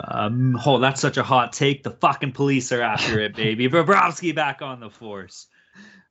[0.00, 1.82] Um, oh, that's such a hot take.
[1.82, 3.68] The fucking police are after it, baby.
[3.70, 5.46] Bobrovsky back on the force.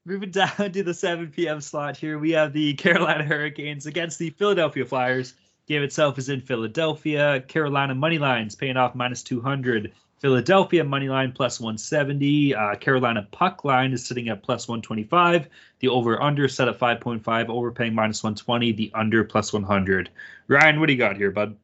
[0.03, 1.61] Moving down to the 7 p.m.
[1.61, 5.35] slot here, we have the Carolina Hurricanes against the Philadelphia Flyers.
[5.67, 7.41] Game itself is in Philadelphia.
[7.41, 9.91] Carolina money lines paying off minus 200.
[10.25, 12.55] Philadelphia money line plus 170.
[12.55, 15.47] Uh, Carolina puck line is sitting at plus 125.
[15.81, 17.47] The over under set at 5.5.
[17.47, 18.71] Overpaying minus 120.
[18.71, 20.09] The under plus 100.
[20.47, 21.55] Ryan, what do you got here, bud?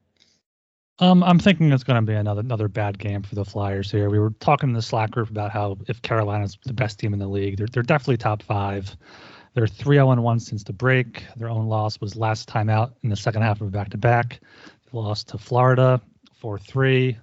[0.99, 4.11] Um, I'm thinking it's going to be another another bad game for the Flyers here.
[4.11, 7.19] We were talking in the Slack group about how if Carolina's the best team in
[7.19, 8.95] the league, they're they're definitely top five.
[9.55, 11.23] They're 3 0 1 since the break.
[11.35, 13.97] Their own loss was last time out in the second half of a back to
[13.97, 14.39] back.
[14.85, 15.99] They lost to Florida
[16.35, 17.17] 4 3.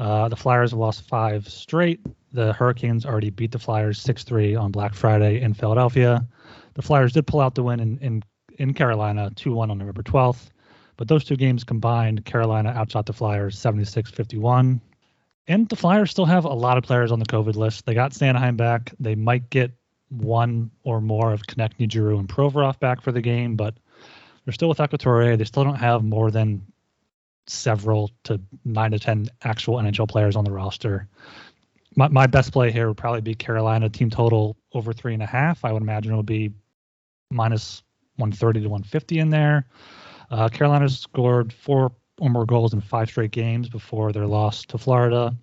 [0.00, 2.00] Uh, the Flyers lost five straight.
[2.32, 6.26] The Hurricanes already beat the Flyers 6 3 on Black Friday in Philadelphia.
[6.72, 8.24] The Flyers did pull out the win in, in,
[8.58, 10.48] in Carolina 2 1 on November 12th.
[10.96, 14.80] But those two games combined, Carolina outshot the Flyers 76 51.
[15.48, 17.84] And the Flyers still have a lot of players on the COVID list.
[17.84, 18.94] They got Sanheim back.
[19.00, 19.70] They might get
[20.08, 23.74] one or more of Konecny, Giroux, and Provorov back for the game, but
[24.44, 25.36] they're still with Equatorial.
[25.36, 26.62] They still don't have more than
[27.50, 31.08] several to nine to ten actual NHL players on the roster.
[31.96, 35.26] My, my best play here would probably be Carolina team total over three and a
[35.26, 35.64] half.
[35.64, 36.52] I would imagine it would be
[37.30, 37.82] minus
[38.16, 39.66] 130 to 150 in there.
[40.30, 44.78] Uh, Carolina scored four or more goals in five straight games before their loss to
[44.78, 45.34] Florida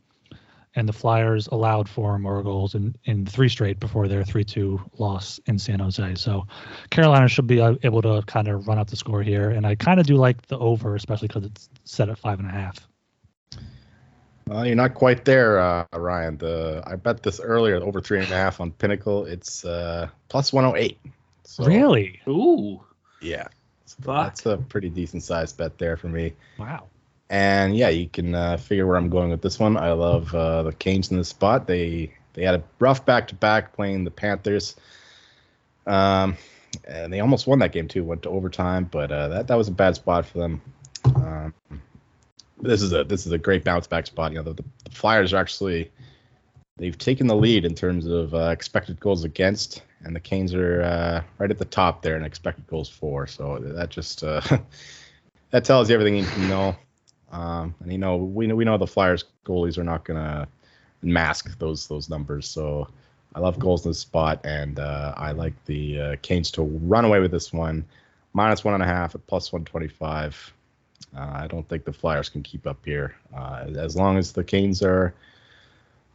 [0.77, 4.43] and the Flyers allowed four or more goals in, in three straight before their 3
[4.43, 6.15] 2 loss in San Jose.
[6.15, 6.45] So
[6.91, 9.49] Carolina should be uh, able to kind of run out the score here.
[9.49, 12.47] And I kind of do like the over, especially because it's set at five and
[12.47, 12.77] a half.
[14.47, 16.37] Well, you're not quite there, uh, Ryan.
[16.37, 19.25] The I bet this earlier over three and a half on Pinnacle.
[19.25, 20.97] It's uh, plus 108.
[21.43, 22.21] So, really?
[22.27, 22.81] Ooh.
[23.21, 23.47] Yeah.
[23.85, 26.33] So that's a pretty decent sized bet there for me.
[26.57, 26.87] Wow.
[27.29, 29.75] And yeah, you can uh, figure where I'm going with this one.
[29.75, 31.67] I love uh, the Canes in this spot.
[31.67, 34.75] They they had a rough back to back playing the Panthers.
[35.85, 36.37] Um,
[36.85, 38.03] and they almost won that game too.
[38.03, 40.61] Went to overtime, but uh, that that was a bad spot for them.
[41.15, 41.53] Um,
[42.61, 44.31] this is a this is a great bounce back spot.
[44.31, 45.91] You know, the, the Flyers are actually
[46.77, 50.81] they've taken the lead in terms of uh, expected goals against, and the Canes are
[50.81, 53.27] uh, right at the top there in expected goals for.
[53.27, 54.41] So that just uh,
[55.51, 56.75] that tells you everything you need to know.
[57.31, 60.47] Um, and you know, we know we know the Flyers goalies are not gonna
[61.01, 62.47] mask those those numbers.
[62.47, 62.87] So
[63.35, 67.05] I love goals in this spot, and uh, I like the uh, Canes to run
[67.05, 67.85] away with this one,
[68.33, 70.53] minus one and a half at plus one twenty five.
[71.15, 73.15] Uh, I don't think the Flyers can keep up here.
[73.35, 75.13] Uh, as long as the Canes are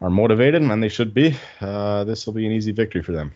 [0.00, 3.32] are motivated, and they should be, uh, this will be an easy victory for them.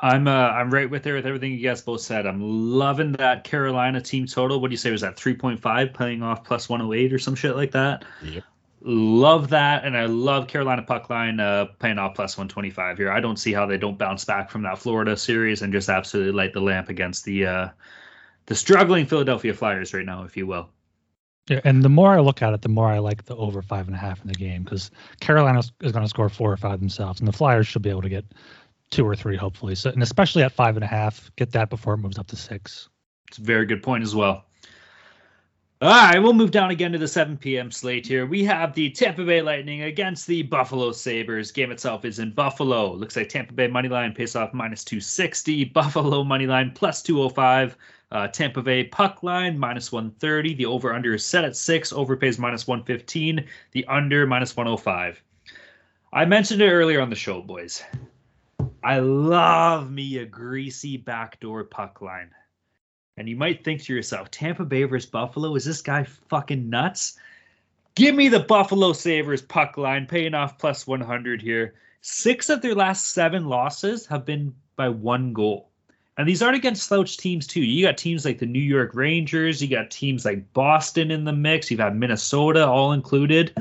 [0.00, 2.26] I'm uh, I'm right with there with everything you guys both said.
[2.26, 4.60] I'm loving that Carolina team total.
[4.60, 7.70] What do you say was that 3.5 playing off plus 108 or some shit like
[7.70, 8.04] that?
[8.22, 8.44] Yep.
[8.82, 13.10] Love that, and I love Carolina puck line uh, playing off plus 125 here.
[13.10, 16.32] I don't see how they don't bounce back from that Florida series and just absolutely
[16.32, 17.68] light the lamp against the uh,
[18.46, 20.68] the struggling Philadelphia Flyers right now, if you will.
[21.48, 23.86] Yeah, and the more I look at it, the more I like the over five
[23.86, 26.80] and a half in the game because Carolina is going to score four or five
[26.80, 28.24] themselves, and the Flyers should be able to get
[28.90, 29.74] two or three, hopefully.
[29.74, 32.36] So, and especially at five and a half, get that before it moves up to
[32.36, 32.88] six.
[33.28, 34.45] It's a very good point as well.
[35.82, 37.70] All right, we'll move down again to the 7 p.m.
[37.70, 38.24] slate here.
[38.24, 41.50] We have the Tampa Bay Lightning against the Buffalo Sabres.
[41.50, 42.94] Game itself is in Buffalo.
[42.94, 47.76] Looks like Tampa Bay money line pays off minus 260, Buffalo money line plus 205.
[48.10, 50.54] Uh, Tampa Bay puck line minus 130.
[50.54, 51.92] The over under is set at six.
[51.92, 53.44] Over pays minus 115.
[53.72, 55.22] The under minus 105.
[56.10, 57.84] I mentioned it earlier on the show, boys.
[58.82, 62.30] I love me a greasy backdoor puck line.
[63.18, 67.18] And you might think to yourself, Tampa Bay versus Buffalo, is this guy fucking nuts?
[67.94, 71.74] Give me the Buffalo Sabres puck line, paying off plus 100 here.
[72.02, 75.70] Six of their last seven losses have been by one goal.
[76.18, 77.62] And these aren't against slouch teams, too.
[77.62, 81.32] You got teams like the New York Rangers, you got teams like Boston in the
[81.32, 83.54] mix, you've had Minnesota all included.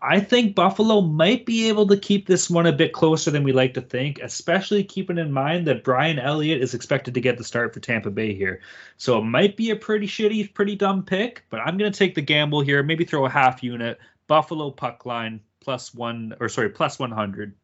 [0.00, 3.52] I think Buffalo might be able to keep this one a bit closer than we
[3.52, 7.44] like to think, especially keeping in mind that Brian Elliott is expected to get the
[7.44, 8.60] start for Tampa Bay here.
[8.96, 12.14] So it might be a pretty shitty, pretty dumb pick, but I'm going to take
[12.14, 16.70] the gamble here, maybe throw a half unit, Buffalo puck line plus one, or sorry,
[16.70, 17.54] plus 100.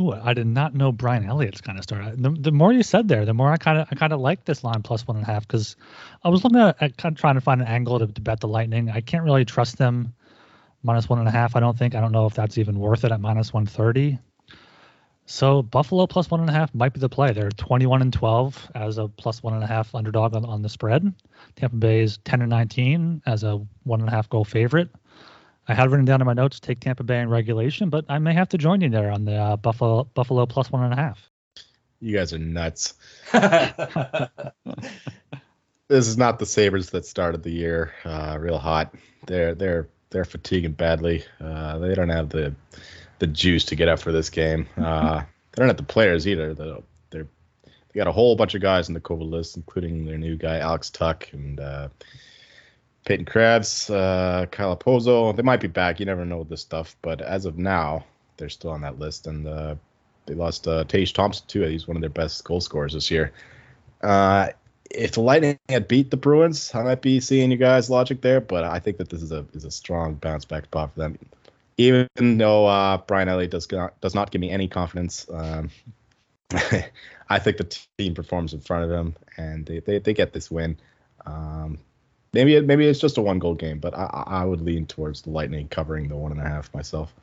[0.00, 2.20] Ooh, I did not know Brian Elliott's kind of start.
[2.20, 4.46] The, the more you said there, the more I kind of I kind of like
[4.46, 5.76] this line plus one and a half because
[6.24, 8.40] I was looking at, at kind of trying to find an angle to, to bet
[8.40, 8.90] the Lightning.
[8.90, 10.14] I can't really trust them
[10.82, 11.56] minus one and a half.
[11.56, 11.94] I don't think.
[11.94, 14.18] I don't know if that's even worth it at minus 130.
[15.26, 17.32] So Buffalo plus one and a half might be the play.
[17.32, 20.68] They're 21 and 12 as a plus one and a half underdog on, on the
[20.68, 21.14] spread.
[21.54, 24.88] Tampa Bay is 10 and 19 as a one and a half goal favorite.
[25.68, 28.34] I had written down in my notes take Tampa Bay in regulation, but I may
[28.34, 31.30] have to join you there on the uh, Buffalo Buffalo plus one and a half.
[32.00, 32.94] You guys are nuts.
[33.32, 34.30] this
[36.08, 38.96] is not the Sabres that started the year uh, real hot.
[39.28, 41.24] They're they're they're fatiguing badly.
[41.40, 42.54] Uh, they don't have the
[43.18, 44.68] the juice to get up for this game.
[44.78, 46.54] Uh, they don't have the players either.
[46.54, 46.78] They're,
[47.10, 47.26] they're
[47.64, 50.58] they got a whole bunch of guys in the COVID list, including their new guy
[50.58, 51.88] Alex Tuch and uh,
[53.04, 55.34] Peyton Krebs, uh, Kyle Okposo.
[55.34, 55.98] They might be back.
[55.98, 56.96] You never know with this stuff.
[57.02, 58.04] But as of now,
[58.36, 59.26] they're still on that list.
[59.26, 59.74] And uh,
[60.26, 61.62] they lost uh, Tage Thompson too.
[61.62, 63.32] He's one of their best goal scorers this year.
[64.02, 64.50] Uh,
[64.90, 68.40] if the Lightning had beat the Bruins, I might be seeing you guys' logic there,
[68.40, 71.18] but I think that this is a is a strong bounce back spot for them.
[71.76, 75.70] Even though uh, Brian Elliott does not does not give me any confidence, um,
[77.30, 80.50] I think the team performs in front of them and they, they, they get this
[80.50, 80.76] win.
[81.24, 81.78] Um,
[82.32, 85.22] maybe it, maybe it's just a one goal game, but I, I would lean towards
[85.22, 87.14] the Lightning covering the one and a half myself.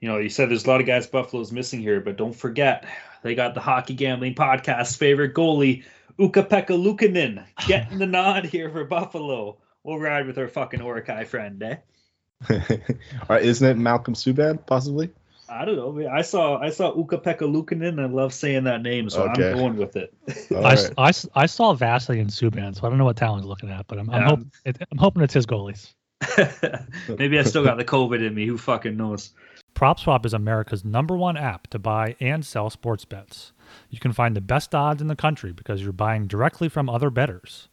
[0.00, 2.84] you know, you said there's a lot of guys Buffalo's missing here, but don't forget
[3.22, 5.84] they got the hockey gambling podcast favorite goalie
[6.18, 9.58] Ukko-Pekka Luukkonen getting the nod here for Buffalo.
[9.84, 11.76] We'll ride with our fucking Orakai friend, eh?
[12.50, 12.58] All
[13.28, 15.10] right, isn't it Malcolm Subban possibly?
[15.48, 16.08] I don't know.
[16.08, 19.50] I saw I saw Ukko-Pekka Luukkonen, and I love saying that name, so Okay.
[19.50, 20.12] I'm going with it.
[20.50, 20.92] All I, right.
[20.98, 23.86] I, I saw Vasily and Subban, so I don't know what talent he's looking at,
[23.86, 24.28] but I'm, I'm, Yeah.
[24.28, 25.94] hoping, it, I'm hoping it's his goalies.
[27.18, 28.46] Maybe I still got the COVID in me.
[28.46, 29.30] Who fucking knows?
[29.74, 33.52] PropSwap is America's number one app to buy and sell sports bets.
[33.90, 37.10] You can find the best odds in the country because you're buying directly from other
[37.10, 37.68] bettors.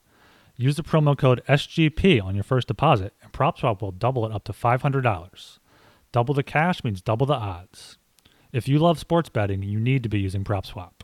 [0.55, 4.43] Use the promo code SGP on your first deposit, and PropSwap will double it up
[4.45, 5.59] to $500.
[6.11, 7.97] Double the cash means double the odds.
[8.51, 11.01] If you love sports betting, you need to be using PropSwap.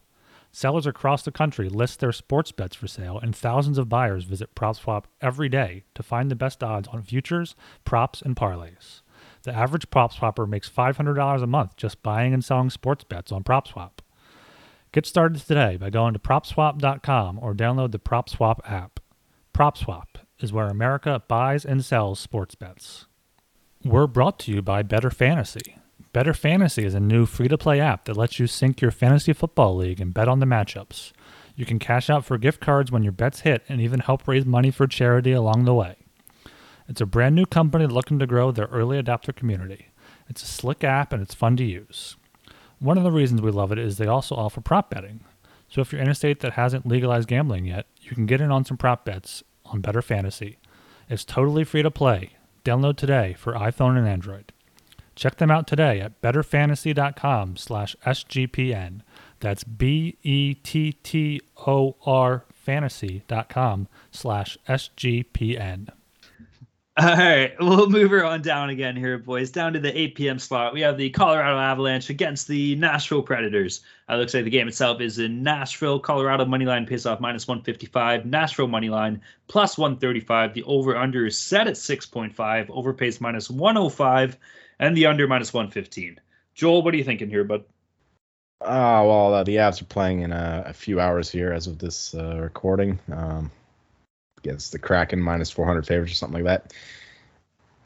[0.51, 4.55] Sellers across the country list their sports bets for sale, and thousands of buyers visit
[4.55, 9.01] PropSwap every day to find the best odds on futures, props, and parlays.
[9.43, 13.43] The average prop swapper makes $500 a month just buying and selling sports bets on
[13.43, 13.91] PropSwap.
[14.91, 18.99] Get started today by going to propswap.com or download the PropSwap app.
[19.53, 20.07] PropSwap
[20.39, 23.05] is where America buys and sells sports bets.
[23.83, 25.77] We're brought to you by Bettor Fantasy.
[26.11, 29.31] Bettor Fantasy is a new free to play app that lets you sync your fantasy
[29.31, 31.11] football league and bet on the matchups.
[31.55, 34.45] You can cash out for gift cards when your bets hit and even help raise
[34.45, 35.97] money for charity along the way.
[36.87, 39.89] It's a brand new company looking to grow their early adopter community.
[40.27, 42.15] It's a slick app and it's fun to use.
[42.79, 45.21] One of the reasons we love it is they also offer prop betting.
[45.67, 48.51] So if you're in a state that hasn't legalized gambling yet, you can get in
[48.51, 50.57] on some prop bets on Bettor Fantasy.
[51.09, 52.31] It's totally free to play.
[52.63, 54.51] Download today for iPhone and Android.
[55.15, 59.01] Check them out today at bettorfantasy.com slash SGPN.
[59.41, 65.89] That's B E T T O R fantasy.com slash SGPN.
[66.99, 69.51] All right, we'll move her on down again here, boys.
[69.51, 70.37] Down to the 8 p.m.
[70.37, 70.73] slot.
[70.73, 73.81] We have the Colorado Avalanche against the Nashville Predators.
[74.09, 76.01] Uh, looks like the game itself is in Nashville.
[76.01, 78.25] Colorado money line pays off minus 155.
[78.25, 80.53] Nashville money line plus 135.
[80.53, 82.69] The over under is set at 6.5.
[82.69, 84.37] Over pays minus 105,
[84.79, 86.19] and the under minus 115.
[86.53, 87.63] Joel, what are you thinking here, bud?
[88.59, 91.77] Ah, well, uh, the Avs are playing in a, a few hours here as of
[91.77, 92.99] this uh, recording.
[93.09, 93.49] Um,
[94.39, 96.73] against the Kraken, minus 400 favorites or something like that.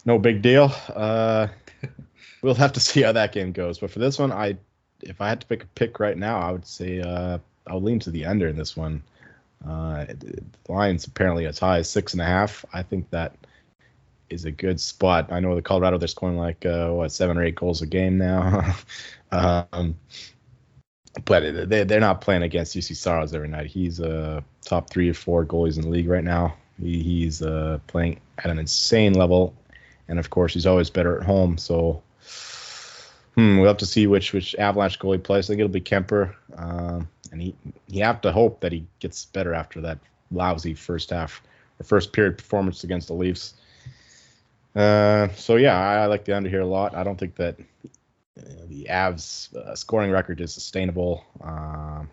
[0.05, 0.71] No big deal.
[0.93, 1.47] Uh,
[2.41, 3.79] we'll have to see how that game goes.
[3.79, 4.57] But for this one, I,
[5.01, 7.99] if I had to pick a pick right now, I would say uh, I'll lean
[7.99, 9.03] to the under in this one.
[9.65, 12.65] Uh, the line's apparently as high as six and a half.
[12.73, 13.35] I think that
[14.29, 15.31] is a good spot.
[15.31, 18.17] I know the Colorado they're scoring like uh, what seven or eight goals a game
[18.17, 18.75] now.
[19.31, 19.95] um,
[21.26, 23.67] but they they're not playing against Juuse Saros every night.
[23.67, 26.56] He's a uh, top three or four goalies in the league right now.
[26.82, 29.54] He, he's uh, playing at an insane level,
[30.08, 31.58] and of course he's always better at home.
[31.58, 32.02] So
[33.36, 35.45] hmm, we'll have to see which which Avalanche goalie plays.
[35.45, 37.56] I think it'll be Kuemper, um, and he
[37.88, 39.99] you have to hope that he gets better after that
[40.32, 41.41] lousy first half
[41.80, 43.54] or first period performance against the Leafs.
[44.76, 46.95] Uh, so yeah, I, I like the under here a lot.
[46.95, 47.63] I don't think that uh,
[48.35, 51.23] the Avs uh, scoring record is sustainable.
[51.41, 52.09] Um,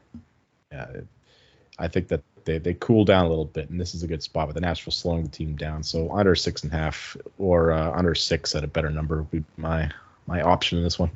[0.70, 1.06] yeah, it,
[1.78, 4.22] I think that they, they cool down a little bit, and this is a good
[4.22, 5.82] spot with the Nashville slowing the team down.
[5.82, 9.30] So under six and a half or uh, under six at a better number would
[9.30, 9.90] be my
[10.26, 11.10] my option in this one.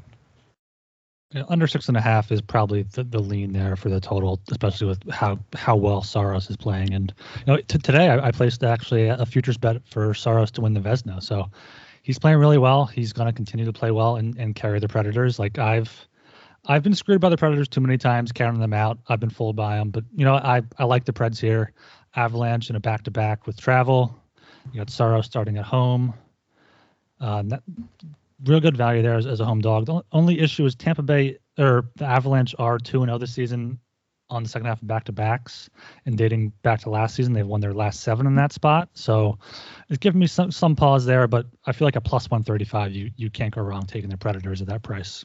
[1.49, 4.87] Under six and a half is probably the, the lean there for the total, especially
[4.87, 6.95] with how how well Saros is playing.
[6.95, 10.61] And you know, t- today I, I placed actually a futures bet for Saros to
[10.61, 11.23] win the Vezina.
[11.23, 11.51] So
[12.05, 12.85] he's playing really well.
[12.85, 15.39] He's going to continue to play well and, and carry the Predators.
[15.39, 16.07] Like I've
[16.67, 18.99] I've been screwed by the Predators too many times, counting them out.
[19.09, 19.91] I've been fooled by them.
[19.91, 21.73] But you know, I I like the Preds here.
[22.15, 24.17] Avalanche in a back to back with travel.
[24.73, 26.15] You got Saros starting at home.
[27.21, 27.63] Uh, that,
[28.45, 29.87] real good value there as, as a home dog.
[29.87, 33.79] The only issue is Tampa Bay or the Avalanche are 2 and 0 this season
[34.31, 35.71] on the second half of back to backs.
[36.07, 38.89] And dating back to last season, they've won their last seven in that spot.
[38.95, 39.39] So
[39.89, 43.11] it's giving me some some pause there, but I feel like a plus 135, you
[43.17, 45.25] you can't go wrong taking the Predators at that price.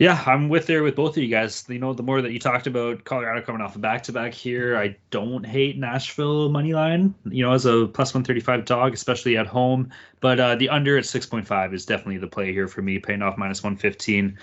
[0.00, 1.62] Yeah, I'm with there with both of you guys.
[1.68, 4.32] You know, the more that you talked about Colorado coming off a back to back
[4.32, 7.14] here, I don't hate Nashville money line.
[7.26, 9.90] You know, as a plus 135 dog, especially at home.
[10.20, 13.36] But uh, the under at 6.5 is definitely the play here for me, paying off
[13.36, 14.38] minus 115.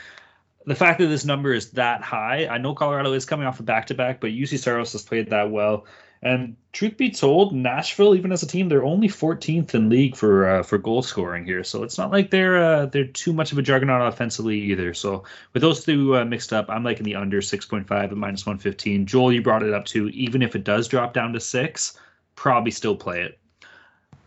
[0.67, 3.63] The fact that this number is that high, I know Colorado is coming off a
[3.63, 5.85] back to back, but Juuse Saros has played that well.
[6.21, 10.49] And truth be told, Nashville, even as a team, they're only 14th in league for
[10.49, 11.63] uh, for goal scoring here.
[11.63, 14.93] So it's not like they're uh, they're too much of a juggernaut offensively either.
[14.93, 19.05] So with those two uh, mixed up, I'm liking the under 6.5 at minus 115.
[19.05, 20.09] Joel, you brought it up too.
[20.09, 21.97] Even if it does drop down to six,
[22.35, 23.39] probably still play it.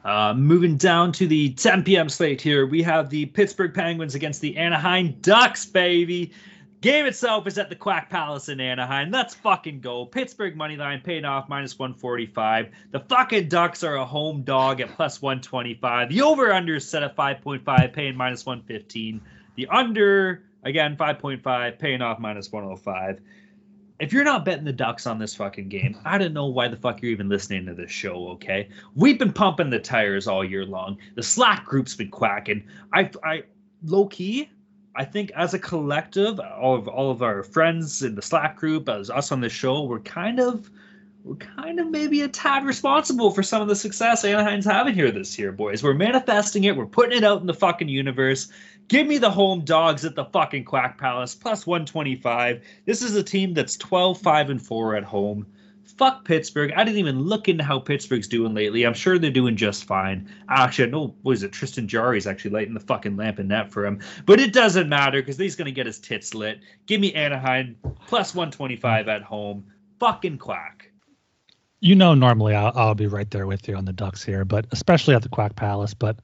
[0.05, 2.09] Uh, moving down to the 10 p.m.
[2.09, 6.32] slate here, we have the Pittsburgh Penguins against the Anaheim Ducks, baby.
[6.80, 9.11] Game itself is at the Quack Palace in Anaheim.
[9.11, 10.07] Let's fucking go.
[10.07, 12.70] Pittsburgh money line paying off minus 145.
[12.92, 16.09] The fucking Ducks are a home dog at plus 125.
[16.09, 19.20] The over under is set at 5.5, paying minus 115.
[19.57, 23.20] The under, again, 5.5, paying off minus 105
[24.01, 26.76] if you're not betting the Ducks on this fucking game, I don't know why the
[26.76, 28.68] fuck you're even listening to this show, okay?
[28.94, 30.96] We've been pumping the tires all year long.
[31.16, 32.64] The Slack group's been quacking.
[32.94, 33.42] I, I,
[33.84, 34.48] low key,
[34.96, 38.88] I think as a collective, all of all of our friends in the Slack group,
[38.88, 40.70] as us on the show, we're kind of,
[41.22, 45.11] we're kind of maybe a tad responsible for some of the success Anaheim's having here
[45.11, 45.82] this year, boys.
[45.82, 46.76] We're manifesting it.
[46.76, 48.51] We're putting it out in the fucking universe.
[48.91, 52.61] Give me the home dogs at the fucking Quack Palace plus 125.
[52.86, 55.47] This is a team that's 12 5 and 4 at home.
[55.97, 56.72] Fuck Pittsburgh.
[56.74, 58.82] I didn't even look into how Pittsburgh's doing lately.
[58.82, 60.28] I'm sure they're doing just fine.
[60.49, 63.86] Actually, I know, was it Tristan Jarry's actually lighting the fucking lamp in that for
[63.86, 64.01] him.
[64.26, 66.59] But it doesn't matter because he's going to get his tits lit.
[66.86, 67.76] Give me Anaheim
[68.09, 69.66] plus 125 at home.
[70.01, 70.91] Fucking Quack.
[71.82, 74.66] You know, normally I'll, I'll, be right there with you on the Ducks here, but
[74.70, 75.95] especially at the Quack Palace.
[75.95, 76.18] But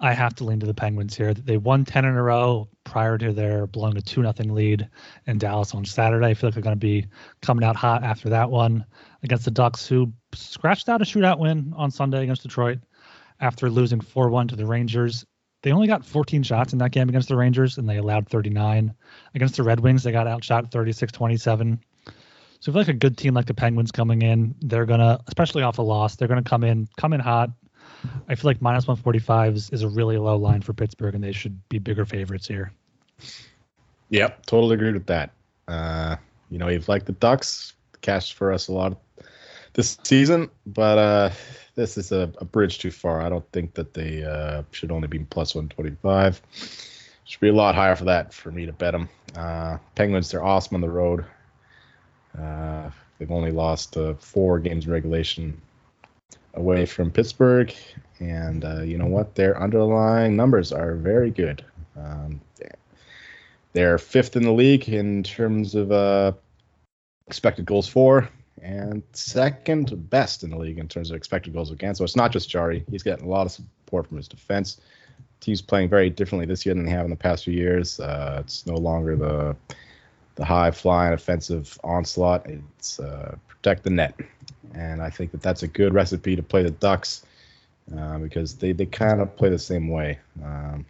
[0.00, 1.34] I have to lean to the Penguins here.
[1.34, 4.88] They won 10 in a row prior to their blowing a 2 0 lead
[5.26, 6.26] in Dallas on Saturday.
[6.26, 7.06] I feel like they're going to be
[7.42, 8.84] coming out hot after that one
[9.22, 12.78] against the Ducks, who scratched out a shootout win on Sunday against Detroit
[13.40, 15.26] after losing 4 1 to the Rangers.
[15.62, 18.94] They only got 14 shots in that game against the Rangers, and they allowed 39.
[19.34, 21.80] Against the Red Wings, they got outshot 36 27.
[22.60, 25.78] So if like a good team like the Penguins coming in, they're gonna, especially off
[25.78, 27.50] a loss, they're gonna come in, come in hot.
[28.28, 31.32] I feel like minus 145 is, is a really low line for Pittsburgh, and they
[31.32, 32.72] should be bigger favorites here.
[34.10, 35.30] Yep, totally agree with that.
[35.66, 36.16] Uh,
[36.50, 38.96] you know, you've liked the Ducks, cashed for us a lot
[39.74, 41.30] this season, but uh,
[41.74, 43.20] this is a, a, bridge too far.
[43.20, 46.40] I don't think that they uh, should only be plus 125.
[47.24, 49.08] Should be a lot higher for that for me to bet them.
[49.36, 51.24] Uh, Penguins, they're awesome on the road.
[52.36, 55.60] Uh, they've only lost uh, four games in regulation
[56.54, 57.74] away from Pittsburgh,
[58.20, 59.34] and uh, you know what?
[59.34, 61.64] Their underlying numbers are very good.
[61.96, 62.40] Um,
[63.72, 66.32] they're fifth in the league in terms of uh,
[67.26, 68.28] expected goals for,
[68.62, 71.98] and second best in the league in terms of expected goals against.
[71.98, 72.84] So it's not just Jarry.
[72.90, 74.80] he's getting a lot of support from his defense.
[75.40, 78.00] Team's playing very differently this year than they have in the past few years.
[78.00, 79.56] Uh, it's no longer the
[80.34, 82.46] the high flying offensive onslaught.
[82.46, 84.14] It's uh, protect the net,
[84.74, 87.24] and I think that that's a good recipe to play the Ducks
[87.96, 90.18] uh, because they, they kind of play the same way.
[90.44, 90.84] Um,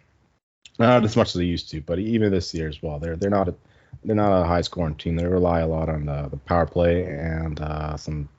[0.77, 2.99] not as much as they used to, but even this year as well.
[2.99, 3.55] They're they're not a,
[4.03, 5.15] they're not a high scoring team.
[5.15, 8.29] They rely a lot on the, the power play and uh, some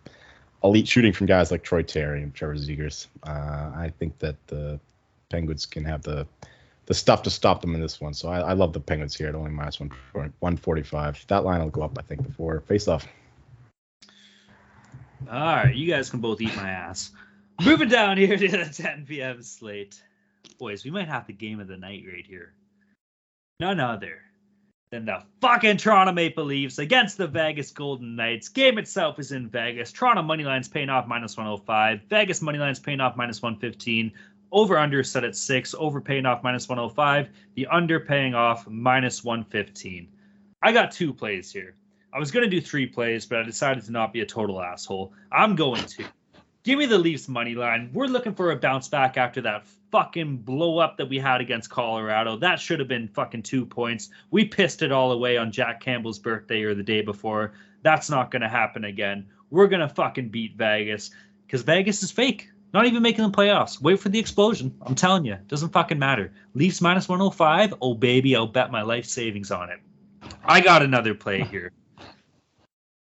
[0.64, 3.06] elite shooting from guys like Troy Terry and Trevor Zegras.
[3.22, 4.80] Uh, I think that the
[5.28, 6.26] Penguins can have the
[6.86, 8.14] the stuff to stop them in this one.
[8.14, 9.92] So I, I love the Penguins here at only minus one
[10.40, 11.22] one forty five.
[11.28, 13.06] That line will go up, I think, before face off.
[15.28, 17.12] All right, you guys can both eat my ass.
[17.62, 19.42] Moving down here to the 10 p.m.
[19.42, 20.02] slate,
[20.58, 22.54] boys, we might have the game of the night right here.
[23.60, 24.22] None other
[24.90, 28.48] than the fucking Toronto Maple Leafs against the Vegas Golden Knights.
[28.48, 29.92] Game itself is in Vegas.
[29.92, 32.00] Toronto money lines paying off minus 105.
[32.08, 34.10] Vegas money lines paying off minus 115.
[34.52, 39.22] Over under set at six, over paying off minus 105, the under paying off minus
[39.22, 40.08] 115.
[40.62, 41.76] I got two plays here.
[42.12, 44.60] I was going to do three plays, but I decided to not be a total
[44.60, 45.12] asshole.
[45.30, 46.04] I'm going to.
[46.62, 47.90] Give me the Leafs money line.
[47.94, 51.70] We're looking for a bounce back after that fucking blow up that we had against
[51.70, 52.36] Colorado.
[52.36, 54.10] That should have been fucking two points.
[54.30, 57.54] We pissed it all away on Jack Campbell's birthday or the day before.
[57.82, 59.28] That's not going to happen again.
[59.48, 61.10] We're going to fucking beat Vegas
[61.46, 62.50] because Vegas is fake.
[62.72, 63.80] Not even making the playoffs.
[63.80, 64.76] Wait for the explosion.
[64.82, 66.32] I'm telling you, doesn't fucking matter.
[66.54, 67.74] Leafs minus 105.
[67.80, 69.80] Oh baby, I'll bet my life savings on it.
[70.44, 71.72] I got another play here.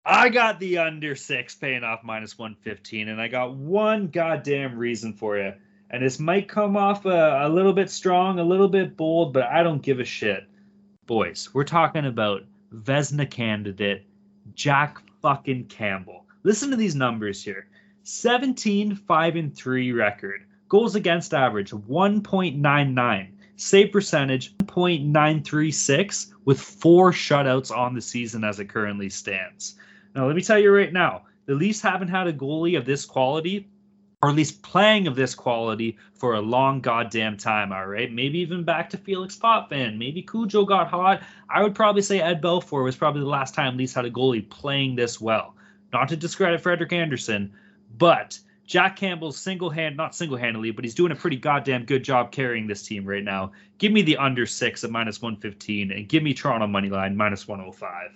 [0.09, 5.11] I got the under six paying off minus 115, and I got one goddamn reason
[5.11, 5.51] for you.
[5.89, 9.43] And this might come off a, a little bit strong, a little bit bold, but
[9.43, 10.47] I don't give a shit.
[11.07, 12.43] Boys, we're talking about
[12.73, 14.05] Vezina candidate
[14.53, 16.25] Jack fucking Campbell.
[16.43, 17.67] Listen to these numbers here.
[18.03, 20.45] 17 5 and 3 record.
[20.69, 23.31] Goals against average 1.99.
[23.57, 29.75] Save percentage 0.936 with four shutouts on the season as it currently stands.
[30.17, 33.05] Now, let me tell you right now, the Leafs haven't had a goalie of this
[33.05, 33.69] quality,
[34.23, 38.11] or at least playing of this quality, for a long goddamn time, all right?
[38.11, 39.99] Maybe even back to Felix Potvin.
[39.99, 41.21] Maybe Cujo got hot.
[41.51, 44.49] I would probably say Ed Belfour was probably the last time Leafs had a goalie
[44.49, 45.53] playing this well.
[45.93, 47.53] Not to discredit Frederik Andersen,
[47.95, 52.03] but Jack Campbell's single hand, not single handedly, but he's doing a pretty goddamn good
[52.03, 53.51] job carrying this team right now.
[53.77, 57.47] Give me the under six at minus 115 and give me Toronto money line minus
[57.47, 58.09] 105.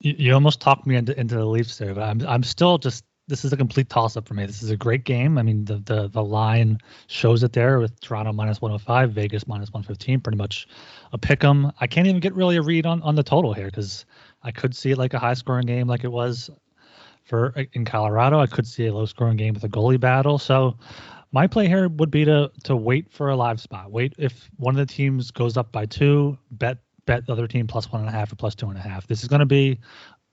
[0.00, 3.44] You, almost talked me into, into the Leafs there, but I'm I'm still just this
[3.44, 4.46] is a complete toss up for me.
[4.46, 5.38] This is a great game.
[5.38, 6.78] I mean, the the the line
[7.08, 10.66] shows it there with Toronto minus 105, Vegas minus 115, pretty much
[11.12, 11.70] a pick 'em.
[11.80, 14.06] I can't even get really a read on on the total here because
[14.42, 16.48] I could see it like a high scoring game like it was
[17.24, 18.40] for uh, in Colorado.
[18.40, 20.38] I could see a low scoring game with a goalie battle.
[20.38, 20.78] So
[21.32, 23.90] my play here would be to to wait for a live spot.
[23.90, 26.78] Wait if one of the teams goes up by two, bet
[27.08, 29.06] bet the other team plus one and a half or plus two and a half.
[29.06, 29.80] This is going to be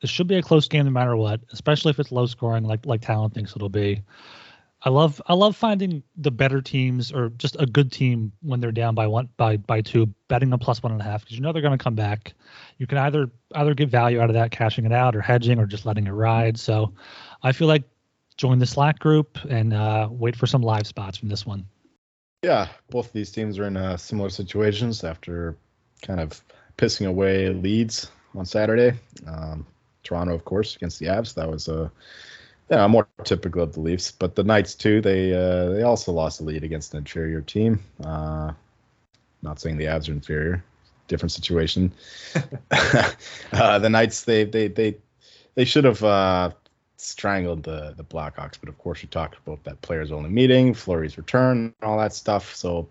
[0.01, 2.85] this should be a close game no matter what, especially if it's low scoring like
[2.85, 4.03] like Talon thinks it'll be.
[4.81, 8.73] I love I love finding the better teams or just a good team when they're
[8.73, 11.41] down by one by by two, betting them plus one and a half because you
[11.41, 12.33] know they're going to come back.
[12.77, 15.65] You can either either get value out of that, cashing it out, or hedging, or
[15.65, 16.59] just letting it ride.
[16.59, 16.93] So,
[17.41, 17.83] I feel like
[18.35, 21.65] join the Slack group and uh, wait for some live spots from this one.
[22.43, 25.57] Yeah, both of these teams are in uh, similar situations after
[26.01, 26.43] kind of
[26.77, 28.97] pissing away leads on Saturday.
[29.27, 29.65] Um,
[30.03, 31.33] Toronto, of course, against the Avs.
[31.33, 31.91] That was a
[32.69, 34.11] yeah, more typical of the Leafs.
[34.11, 37.83] But the Knights too, they uh, they also lost the lead against an inferior team.
[38.03, 38.53] Uh,
[39.41, 40.63] not saying the Avs are inferior,
[41.07, 41.91] different situation.
[43.51, 44.97] uh, the Knights, they they they
[45.55, 46.51] they should have uh,
[46.97, 51.17] strangled the the Blackhawks, but of course we talked about that players only meeting, Fleury's
[51.17, 52.55] return, all that stuff.
[52.55, 52.89] So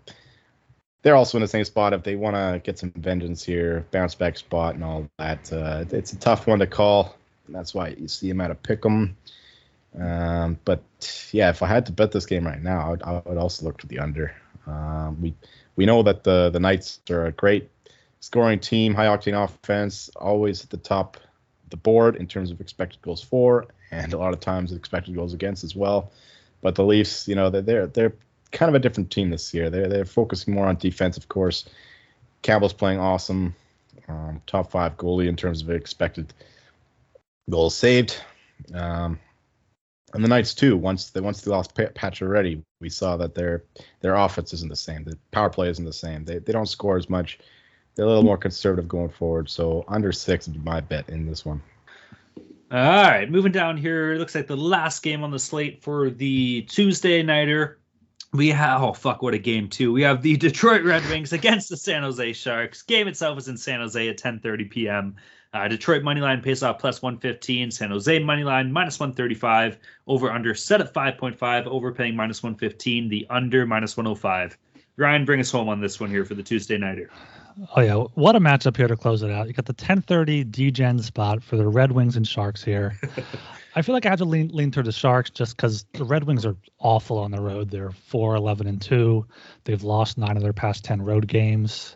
[1.05, 4.15] they're also in the same spot if they want to get some vengeance here, bounce
[4.15, 5.53] back spot and all that.
[5.53, 7.15] Uh, it's a tough one to call.
[7.47, 9.15] That's why you see them at a pick 'em.
[9.99, 10.81] Um, but
[11.31, 13.65] yeah, if I had to bet this game right now, I would, I would also
[13.65, 14.35] look to the under.
[14.65, 15.35] Um, we
[15.75, 17.69] we know that the the Knights are a great
[18.19, 22.59] scoring team, high octane offense, always at the top of the board in terms of
[22.61, 26.11] expected goals for, and a lot of times expected goals against as well.
[26.63, 28.13] But the Leafs, you know, they're they're, they're
[28.51, 29.69] kind of a different team this year.
[29.69, 31.65] They're they're focusing more on defense, of course.
[32.41, 33.55] Campbell's playing awesome,
[34.07, 36.33] um, top five goalie in terms of expected
[37.49, 38.17] goals saved.
[38.73, 39.19] Um,
[40.13, 40.77] and the Knights too.
[40.77, 43.63] Once they once they lost Patch Pacioretty, we saw that their
[43.99, 45.03] their offense isn't the same.
[45.03, 46.23] The power play isn't the same.
[46.23, 47.39] They they don't score as much.
[47.95, 49.49] They're a little more conservative going forward.
[49.49, 51.61] So under six would be my bet in this one.
[52.71, 54.13] All right, moving down here.
[54.13, 57.79] It looks like the last game on the slate for the Tuesday nighter.
[58.35, 59.93] We have oh fuck what a game too.
[59.93, 62.81] We have the Detroit Red Wings against the San Jose Sharks.
[62.81, 65.15] Game itself is in San Jose at 10:30 p.m.
[65.53, 67.71] Uh, Detroit money line pays off plus 115.
[67.71, 69.77] San Jose money line minus 135.
[70.07, 71.65] Over under set at 5.5.
[71.65, 73.07] Overpaying minus 115.
[73.07, 74.57] The under minus 105.
[74.97, 77.09] Ryan, bring us home on this one here for the Tuesday nighter.
[77.75, 79.47] Oh yeah, what a matchup here to close it out.
[79.47, 82.99] You got the 10:30 DGen spot for the Red Wings and Sharks here.
[83.75, 86.25] I feel like I have to lean lean toward the Sharks just because the Red
[86.25, 87.69] Wings are awful on the road.
[87.69, 89.25] They're 4 11 and 2.
[89.63, 91.95] They've lost nine of their past 10 road games.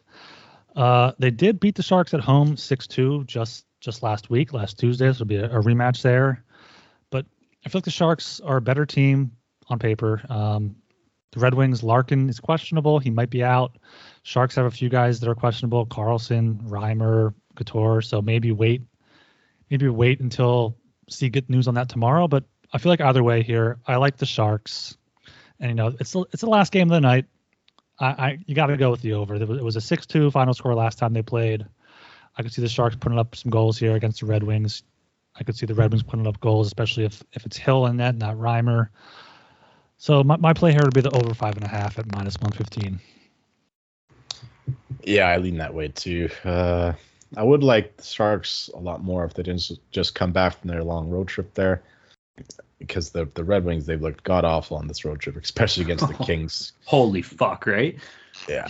[0.76, 5.08] Uh, they did beat the Sharks at home 6-2 just just last week, last Tuesday.
[5.08, 6.44] This will be a, a, rematch there.
[7.10, 7.26] But
[7.66, 9.32] I feel like the Sharks are a better team
[9.68, 10.22] on paper.
[10.30, 10.76] Um,
[11.32, 13.00] the Red Wings, Larkin is questionable.
[13.00, 13.78] He might be out.
[14.24, 18.02] Sharks have a few guys that are questionable: Karlsson, Reimer, Couture.
[18.02, 18.82] So maybe wait,
[19.70, 20.76] maybe wait until
[21.10, 22.28] see good news on that tomorrow.
[22.28, 24.98] But I feel like either way here, I like the Sharks.
[25.60, 27.26] And you know, it's it's the last game of the night.
[28.00, 29.36] I, I you got to go with the over.
[29.36, 31.66] It was a six-two final score last time they played.
[32.38, 34.84] I could see the Sharks putting up some goals here against the Red Wings.
[35.36, 37.98] I could see the Red Wings putting up goals, especially if if it's Hill in
[37.98, 38.90] net, not Reimer.
[40.00, 42.38] So my, my play here would be the over five and a half at minus
[42.40, 43.00] one fifteen.
[45.04, 46.30] Yeah, I lean that way too.
[46.44, 46.94] Uh,
[47.36, 50.70] I would like the Sharks a lot more if they didn't just come back from
[50.70, 51.84] their long road trip there,
[52.80, 56.08] because the the Red Wings they've looked god awful on this road trip, especially against
[56.08, 56.72] the Kings.
[56.86, 58.00] Holy fuck, right?
[58.48, 58.70] Yeah,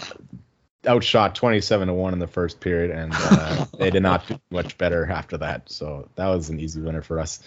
[0.88, 4.78] outshot 27 to 1 in the first period and uh, they did not do much
[4.78, 7.42] better after that so that was an easy winner for us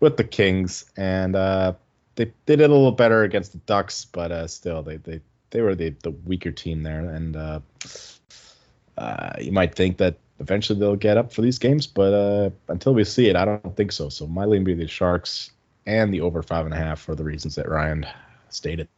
[0.00, 1.74] with the kings and uh,
[2.18, 5.62] they, they did a little better against the ducks but uh, still they, they, they
[5.62, 7.00] were the, the weaker team there.
[7.00, 7.60] And uh,
[8.98, 12.94] uh, you might think that eventually they'll get up for these games but uh, until
[12.94, 14.08] we see it i don't think so.
[14.08, 15.52] So my lean be the sharks
[15.86, 18.06] and the over five and a half for the reasons that ryan
[18.50, 18.88] stated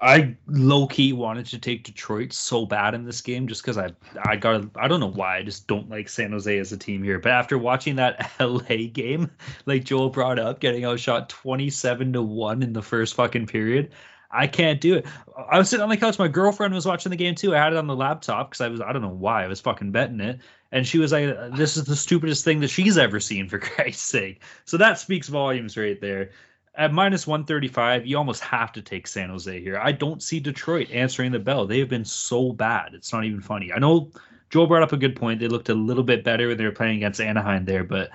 [0.00, 3.90] I low key wanted to take Detroit so bad in this game just because I
[4.26, 7.02] I got I don't know why I just don't like San Jose as a team
[7.02, 7.18] here.
[7.18, 9.30] But after watching that LA game,
[9.64, 13.90] like Joel brought up, getting outshot twenty seven to one in the first fucking period,
[14.30, 15.06] I can't do it.
[15.50, 16.18] I was sitting on the couch.
[16.18, 17.54] My girlfriend was watching the game too.
[17.54, 19.60] I had it on the laptop because I was I don't know why I was
[19.60, 20.40] fucking betting it,
[20.72, 24.04] and she was like, "This is the stupidest thing that she's ever seen for Christ's
[24.04, 26.32] sake." So that speaks volumes right there.
[26.76, 29.78] At minus 135, you almost have to take San Jose here.
[29.78, 31.66] I don't see Detroit answering the bell.
[31.66, 32.94] They have been so bad.
[32.94, 33.72] It's not even funny.
[33.72, 34.10] I know
[34.50, 35.40] Joe brought up a good point.
[35.40, 38.10] They looked a little bit better when they were playing against Anaheim there, but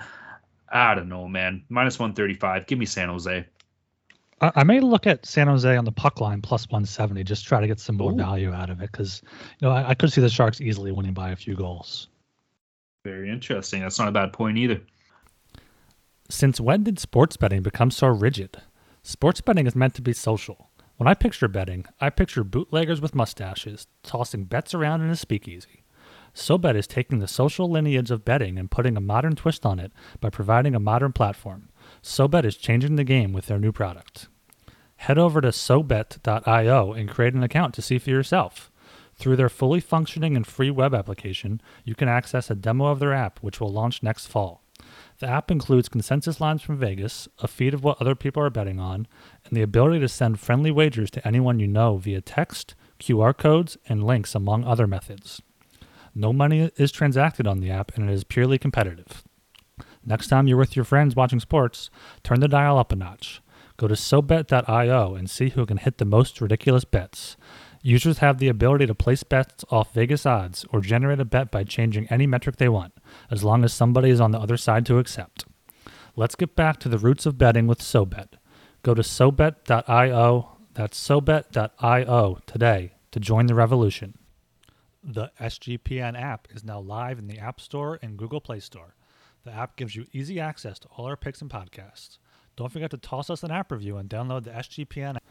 [0.70, 1.64] I don't know, man.
[1.68, 2.66] Minus 135.
[2.66, 3.44] Give me San Jose.
[4.40, 7.60] I, I may look at San Jose on the puck line plus 170, just try
[7.60, 8.16] to get some more Ooh.
[8.16, 9.22] value out of it because
[9.60, 12.08] you know I, I could see the Sharks easily winning by a few goals.
[13.04, 13.82] Very interesting.
[13.82, 14.80] That's not a bad point either.
[16.32, 18.62] Since when did sports betting become so rigid?
[19.02, 20.70] Sports betting is meant to be social.
[20.96, 25.84] When I picture betting, I picture bootleggers with mustaches tossing bets around in a speakeasy.
[26.34, 29.92] SoBet is taking the social lineage of betting and putting a modern twist on it
[30.20, 31.68] by providing a modern platform.
[32.02, 34.28] SoBet is changing the game with their new product.
[34.96, 38.72] Head over to SoBet.io and create an account to see for yourself.
[39.16, 43.12] Through their fully functioning and free web application, you can access a demo of their
[43.12, 44.61] app, which will launch next fall.
[45.22, 48.80] The app includes consensus lines from Vegas, a feed of what other people are betting
[48.80, 49.06] on,
[49.44, 53.78] and the ability to send friendly wagers to anyone you know via text, QR codes,
[53.88, 55.40] and links, among other methods.
[56.12, 59.22] No money is transacted on the app, and it is purely competitive.
[60.04, 61.88] Next time you're with your friends watching sports,
[62.24, 63.40] turn the dial up a notch.
[63.76, 67.36] Go to SoBet.io and see who can hit the most ridiculous bets.
[67.84, 71.64] Users have the ability to place bets off Vegas odds or generate a bet by
[71.64, 72.94] changing any metric they want,
[73.28, 75.44] as long as somebody is on the other side to accept.
[76.14, 78.34] Let's get back to the roots of betting with SoBet.
[78.84, 84.16] Go to SoBet.io, that's SoBet.io today to join the revolution.
[85.02, 88.94] The SGPN app is now live in the App Store and Google Play Store.
[89.44, 92.18] The app gives you easy access to all our picks and podcasts.
[92.56, 95.24] Don't forget to toss us an app review and download the SGPN app.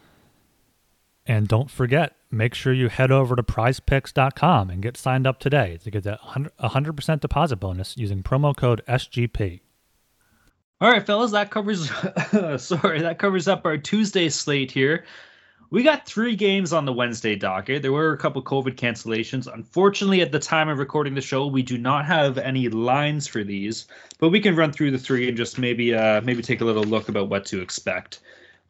[1.25, 5.77] And don't forget, make sure you head over to prizepicks.com and get signed up today
[5.83, 9.61] to get that 100% deposit bonus using promo code SGP.
[10.79, 11.91] All right, fellas, that covers
[12.57, 15.05] sorry, that covers up our Tuesday slate here.
[15.69, 17.81] We got three games on the Wednesday docket.
[17.81, 19.47] There were a couple COVID cancellations.
[19.51, 23.41] Unfortunately, at the time of recording the show, we do not have any lines for
[23.41, 23.85] these,
[24.19, 26.83] but we can run through the three and just maybe uh, maybe take a little
[26.83, 28.19] look about what to expect.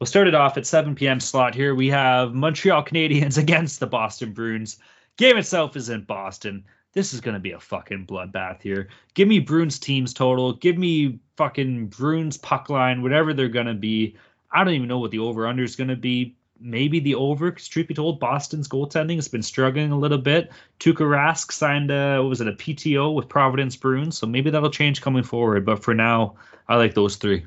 [0.02, 1.20] We'll start it off at 7 p.m.
[1.20, 1.76] slot here.
[1.76, 4.78] We have Montreal Canadiens against the Boston Bruins.
[5.16, 6.64] Game itself is in Boston.
[6.92, 8.88] This is going to be a fucking bloodbath here.
[9.14, 10.54] Give me Bruins teams total.
[10.54, 14.16] Give me fucking Bruins puck line, whatever they're going to be.
[14.50, 17.52] I don't even know what the over under is going to be maybe the over.
[17.52, 20.50] Because truth be told, Boston's goaltending has been struggling a little bit.
[20.80, 24.68] Tuukka Rask signed a what was it a PTO with Providence Bruins, so maybe that'll
[24.68, 25.64] change coming forward.
[25.64, 26.34] But for now,
[26.66, 27.46] I like those three.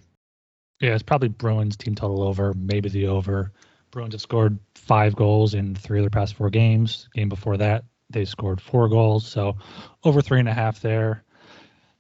[0.79, 3.51] Yeah, it's probably Bruins team total over, maybe the over.
[3.91, 7.07] Bruins have scored five goals in three of their past four games.
[7.13, 9.57] Game before that, they scored four goals, so
[10.03, 11.23] over three and a half there.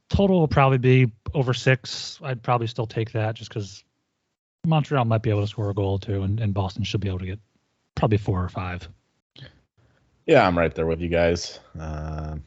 [0.09, 2.19] Total will probably be over six.
[2.21, 3.83] I'd probably still take that just because
[4.65, 7.19] Montreal might be able to score a goal too, and, and Boston should be able
[7.19, 7.39] to get
[7.95, 8.87] probably four or five.
[10.25, 11.59] Yeah, I'm right there with you guys.
[11.79, 12.37] Uh,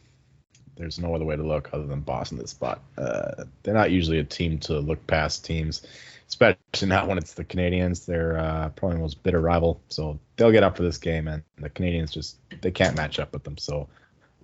[0.79, 2.81] there's no other way to look other than Boston this spot.
[2.97, 5.87] Uh, they're not usually a team to look past teams,
[6.29, 8.07] especially not when it's the Canadiens.
[8.07, 11.43] They're uh, probably the most bitter rival, so they'll get up for this game, and
[11.59, 13.59] the Canadiens just they can't match up with them.
[13.59, 13.89] So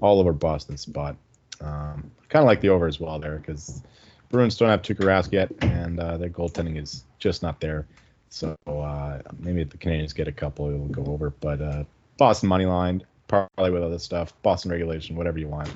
[0.01, 1.17] all over Boston spot.
[1.61, 3.81] Um, kind of like the over as well there because
[4.29, 7.87] Bruins don't have Tuukka Rask yet, and uh, their goaltending is just not there.
[8.29, 11.31] So uh, maybe if the Canadiens get a couple, it'll go over.
[11.31, 11.85] But uh,
[12.19, 15.71] Boston money line, probably with other stuff, Boston regulation, whatever you want.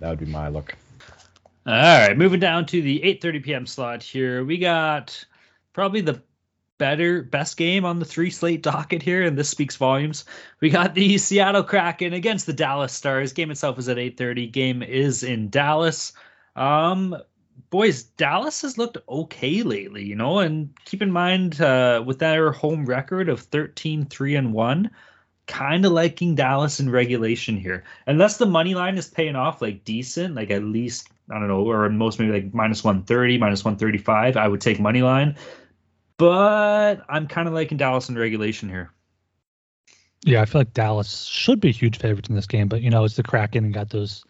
[0.00, 0.74] That would be my look.
[1.66, 3.66] All right, moving down to the 8:30 p.m.
[3.66, 4.44] slot here.
[4.44, 5.24] We got
[5.72, 6.22] probably the
[6.78, 10.24] better best game on the three slate docket here, and this speaks volumes.
[10.60, 13.32] We got the Seattle Kraken against the Dallas Stars.
[13.32, 14.50] Game itself is at 8:30.
[14.50, 16.12] Game is in Dallas.
[16.56, 17.16] Um,
[17.70, 22.52] boys, Dallas has looked okay lately, you know, and keep in mind uh, with their
[22.52, 24.90] home record of 13 3 and 1,
[25.48, 27.82] kind of liking Dallas in regulation here.
[28.06, 31.68] Unless the money line is paying off like decent, like at least, I don't know,
[31.68, 35.36] or most maybe like minus 130, minus 135, I would take money line.
[36.18, 38.92] But I'm kind of liking Dallas in regulation here.
[40.24, 43.04] Yeah, I feel like Dallas should be huge favorites in this game, but you know,
[43.04, 44.24] it's the Kraken and got those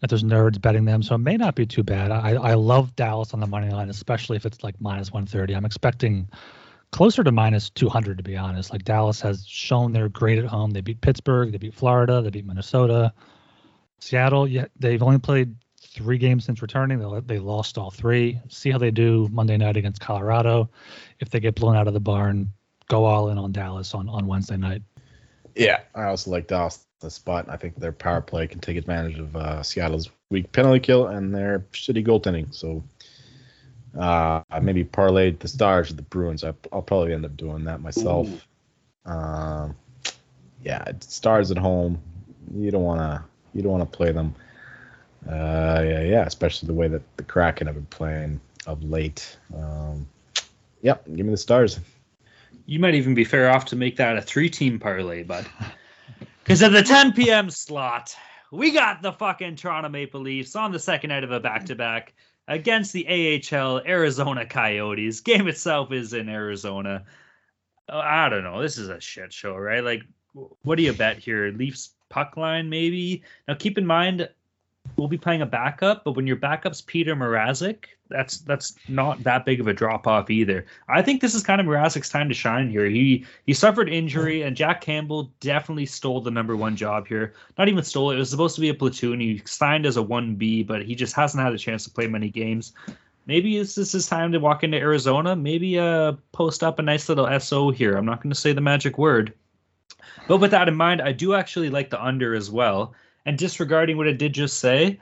[0.00, 2.10] that there's nerds betting them, so it may not be too bad.
[2.10, 5.54] I, I love Dallas on the money line, especially if it's like minus 130.
[5.54, 6.28] I'm expecting
[6.92, 8.72] closer to minus 200 to be honest.
[8.72, 10.70] Like Dallas has shown they're great at home.
[10.70, 13.12] They beat Pittsburgh, they beat Florida, they beat Minnesota,
[14.00, 14.48] Seattle.
[14.48, 16.98] Yeah, they've only played three games since returning.
[16.98, 18.40] They they lost all three.
[18.48, 20.70] See how they do Monday night against Colorado.
[21.18, 22.52] If they get blown out of the barn,
[22.88, 24.82] go all in on Dallas on on Wednesday night.
[25.54, 27.46] Yeah, I also like Dallas the spot.
[27.48, 31.34] I think their power play can take advantage of uh, Seattle's weak penalty kill and
[31.34, 32.54] their shitty goaltending.
[32.54, 32.84] So
[33.98, 36.44] Uh, maybe parlayed the Stars with the Bruins.
[36.44, 38.28] I, will probably end up doing that myself.
[39.04, 39.76] Um,
[40.62, 42.00] yeah, Stars at home.
[42.54, 43.24] You don't want to.
[43.52, 44.34] You don't want to play them.
[45.28, 49.36] Uh, yeah, yeah, especially the way that the Kraken have been playing of late.
[49.54, 50.08] Um,
[50.82, 51.80] yep, give me the Stars.
[52.66, 55.46] You might even be fair off to make that a three-team parlay, bud.
[56.44, 57.50] Because at the 10 p.m.
[57.50, 58.14] slot,
[58.50, 62.14] we got the fucking Toronto Maple Leafs on the second night of a back-to-back
[62.50, 65.20] against the AHL Arizona Coyotes.
[65.24, 67.04] Game itself is in Arizona.
[67.88, 68.60] Oh, I don't know.
[68.60, 69.82] This is a shit show, right?
[69.82, 70.02] Like,
[70.62, 71.50] what do you bet here?
[71.52, 73.22] Leafs puck line, maybe.
[73.48, 74.28] Now, keep in mind,
[74.96, 79.44] we'll be playing a backup, but when your backup's Peter Mrazek, that's that's not that
[79.44, 80.66] big of a drop off either.
[80.88, 82.86] I think this is kind of Mrazek's time to shine here.
[82.86, 87.34] He he suffered injury, and Jack Campbell definitely stole the number one job here.
[87.56, 89.20] Not even stole it; it was supposed to be a platoon.
[89.20, 92.06] He signed as a one B, but he just hasn't had a chance to play
[92.06, 92.72] many games.
[93.26, 95.36] Maybe this is his time to walk into Arizona.
[95.36, 97.96] Maybe uh, post up a nice little SO here.
[97.96, 99.34] I'm not going to say the magic word.
[100.26, 102.94] But with that in mind, I do actually like the under as well.
[103.26, 105.00] And disregarding what I did just say,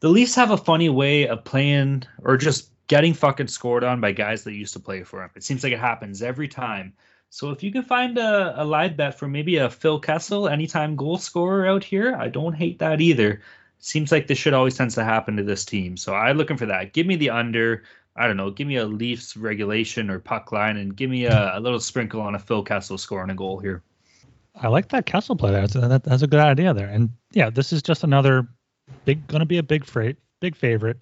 [0.00, 4.12] the Leafs have a funny way of playing or just getting fucking scored on by
[4.12, 5.30] guys that used to play for them.
[5.34, 6.92] It seems like it happens every time.
[7.30, 10.96] So if you can find a, a live bet for maybe a Phil Kessel anytime
[10.96, 13.40] goal scorer out here, I don't hate that either.
[13.78, 15.96] Seems like this should always tends to happen to this team.
[15.96, 16.92] So I'm looking for that.
[16.92, 17.84] Give me the under.
[18.14, 18.50] I don't know.
[18.50, 22.20] Give me a Leafs regulation or puck line, and give me a, a little sprinkle
[22.20, 23.82] on a Phil Kessel scoring a goal here.
[24.54, 25.62] I like that Kessel play there.
[25.62, 26.88] That's, that, that's a good idea there.
[26.88, 28.46] And yeah, this is just another
[29.04, 30.98] big, going to be a big freight, big favorite.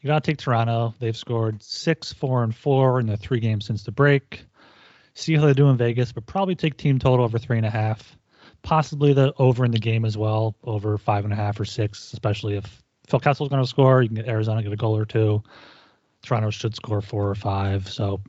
[0.00, 0.94] You got to take Toronto.
[0.98, 4.44] They've scored six, four, and four in the three games since the break.
[5.14, 7.70] See how they do in Vegas, but probably take team total over three and a
[7.70, 8.16] half.
[8.62, 12.12] Possibly the over in the game as well, over five and a half or six,
[12.12, 14.02] especially if Phil Kessel's going to score.
[14.02, 15.42] You can get Arizona get a goal or two.
[16.22, 17.88] Toronto should score four or five.
[17.88, 18.20] So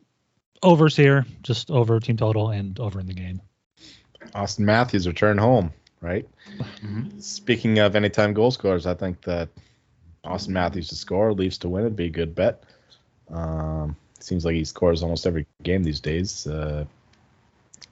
[0.63, 3.41] overs here, just over team total and over in the game.
[4.35, 6.27] Auston Matthews return home, right?
[6.57, 7.19] Mm-hmm.
[7.19, 9.49] Speaking of anytime goal scorers, I think that
[10.25, 12.63] Auston Matthews to score, Leafs to win, would be a good bet.
[13.29, 16.47] Um, seems like he scores almost every game these days.
[16.47, 16.85] Uh,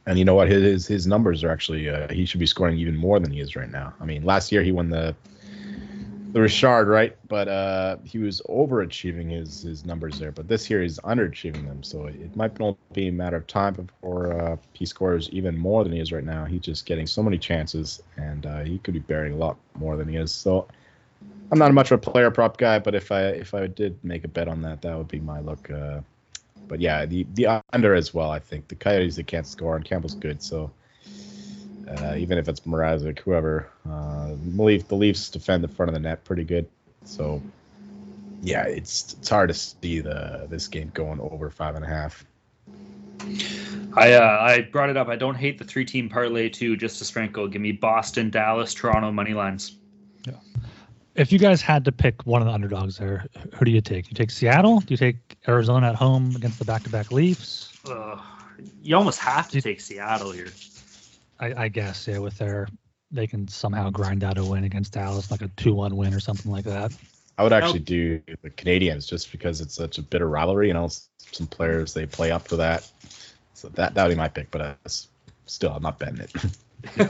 [0.05, 0.49] and you know what?
[0.49, 3.55] His his numbers are actually uh, he should be scoring even more than he is
[3.55, 3.93] right now.
[3.99, 5.15] I mean, last year he won the
[6.31, 7.15] the Richard, right?
[7.27, 10.31] But uh, he was overachieving his his numbers there.
[10.31, 11.83] But this year he's underachieving them.
[11.83, 15.83] So it might not be a matter of time before uh, he scores even more
[15.83, 16.45] than he is right now.
[16.45, 19.97] He's just getting so many chances, and uh, he could be bearing a lot more
[19.97, 20.31] than he is.
[20.31, 20.67] So
[21.51, 24.23] I'm not much of a player prop guy, but if I if I did make
[24.23, 25.69] a bet on that, that would be my look.
[25.69, 26.01] Uh,
[26.67, 28.29] but yeah, the the under as well.
[28.29, 30.69] I think the Coyotes they can't score, and Campbell's good, so
[31.97, 33.69] uh, even if it's Mrazek, whoever.
[33.89, 36.67] Uh, the Leafs defend the front of the net pretty good.
[37.05, 37.41] So,
[38.41, 42.25] yeah, it's it's hard to see the this game going over five and a half.
[43.95, 45.07] I uh, I brought it up.
[45.07, 46.77] I don't hate the three team parlay too.
[46.77, 49.75] Just to sprinkle, give me Boston, Dallas, Toronto money lines.
[50.25, 50.33] Yeah.
[51.15, 53.25] If you guys had to pick one of the underdogs there,
[53.55, 54.09] who do you take?
[54.09, 54.79] You take Seattle?
[54.79, 55.17] Do you take
[55.47, 57.73] Arizona at home against the back to back Leafs?
[57.85, 58.17] Uh,
[58.81, 60.47] you almost have to take Seattle here.
[61.39, 62.67] I, I guess yeah, with their
[63.11, 66.51] they can somehow grind out a win against Dallas, like a two-one win or something
[66.51, 66.93] like that.
[67.37, 70.67] I would actually do the Canadiens just because it's such a bitter rivalry.
[70.67, 70.89] You know,
[71.31, 72.89] some players they play up to that,
[73.53, 74.51] so that that would be my pick.
[74.51, 74.73] But uh,
[75.45, 76.31] still, I'm not betting it.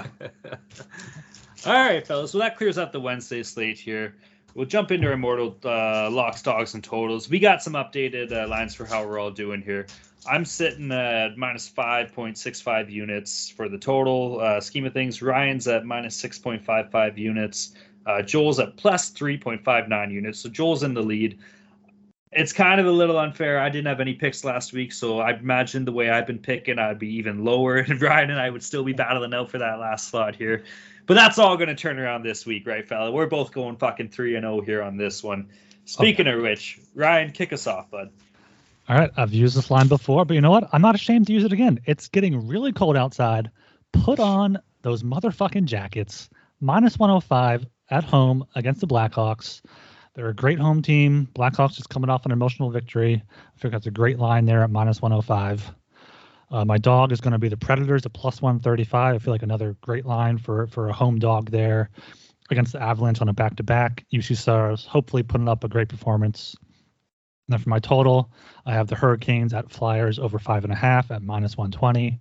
[1.65, 2.33] All right, fellas.
[2.33, 4.15] Well, that clears up the Wednesday slate here.
[4.55, 7.29] We'll jump into our mortal uh, locks, dogs, and totals.
[7.29, 9.87] We got some updated uh, lines for how we're all doing here.
[10.27, 15.21] I'm sitting at minus 5.65 units for the total uh, scheme of things.
[15.21, 17.73] Ryan's at minus 6.55 units.
[18.05, 20.39] Uh, Joel's at plus 3.59 units.
[20.39, 21.37] So Joel's in the lead.
[22.31, 23.59] It's kind of a little unfair.
[23.59, 26.77] I didn't have any picks last week, so I imagine the way I've been picking,
[26.77, 29.79] I'd be even lower, and Ryan and I would still be battling out for that
[29.79, 30.63] last slot here.
[31.07, 33.11] But that's all going to turn around this week, right, fella?
[33.11, 35.49] We're both going fucking 3 and 0 here on this one.
[35.85, 36.37] Speaking okay.
[36.37, 38.11] of which, Ryan, kick us off, bud.
[38.87, 40.69] All right, I've used this line before, but you know what?
[40.71, 41.79] I'm not ashamed to use it again.
[41.85, 43.49] It's getting really cold outside.
[43.91, 46.29] Put on those motherfucking jackets.
[46.61, 49.61] Minus 105 at home against the Blackhawks.
[50.15, 51.27] They're a great home team.
[51.33, 53.23] Blackhawks just coming off an emotional victory.
[53.29, 55.71] I think that's a great line there at minus 105.
[56.51, 59.15] Uh, my dog is going to be the Predators at plus 135.
[59.15, 61.89] I feel like another great line for for a home dog there
[62.49, 64.05] against the Avalanche on a back to back.
[64.11, 66.55] Juuse Saros hopefully putting up a great performance.
[67.47, 68.31] And then for my total,
[68.65, 72.19] I have the Hurricanes at Flyers over five and a half at minus 120.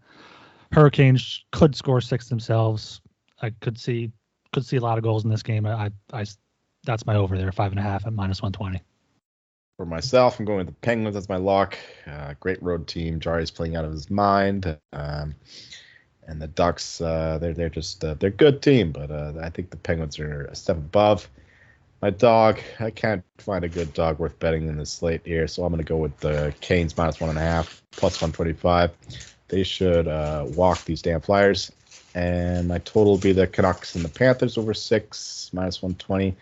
[0.73, 3.01] Hurricanes could score six themselves.
[3.41, 4.13] I could see
[4.53, 5.67] could see a lot of goals in this game.
[5.67, 6.25] I, I
[6.89, 8.83] that's my over there, five and a half at minus 120.
[9.77, 11.79] For myself, I'm going with the Penguins That's my lock.
[12.07, 13.21] Uh, great road team.
[13.21, 14.77] Jarry's playing out of his mind.
[14.93, 15.37] Um,
[16.27, 19.51] and the Ducks, uh, they're they're just uh, they're a good team, but uh, I
[19.51, 21.29] think the Penguins are a step above.
[22.03, 25.65] My dog, I can't find a good dog worth betting in this slate here, so
[25.65, 28.91] I'm going to go with the Canes minus one and a half, plus 125.
[29.49, 31.73] They should uh, walk these damn Flyers.
[32.15, 36.37] And my total will be the Canucks and the Panthers over six, minus 120.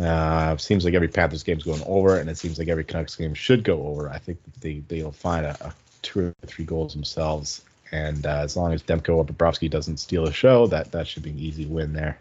[0.00, 3.14] Uh, seems like every Panthers game is going over, and it seems like every Canucks
[3.14, 4.10] game should go over.
[4.10, 8.56] I think they they'll find a, a two or three goals themselves, and uh, as
[8.56, 11.66] long as Demko or Bobrovsky doesn't steal a show, that that should be an easy
[11.66, 12.18] win there.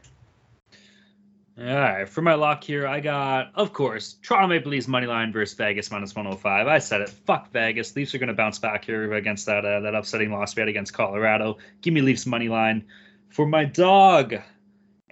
[1.57, 5.31] All right, for my lock here, I got, of course, Toronto Maple Leafs money line
[5.31, 6.65] versus Vegas minus 105.
[6.65, 7.09] I said it.
[7.09, 7.95] Fuck Vegas.
[7.95, 10.69] Leafs are going to bounce back here against that uh, that upsetting loss we had
[10.69, 11.57] against Colorado.
[11.81, 12.85] Give me Leafs money line.
[13.29, 14.35] For my dog,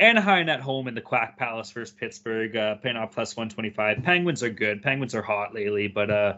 [0.02, 4.04] Anaheim at home in the Quack Palace versus Pittsburgh, uh, paying off plus 125.
[4.04, 4.82] Penguins are good.
[4.82, 6.38] Penguins are hot lately, but uh,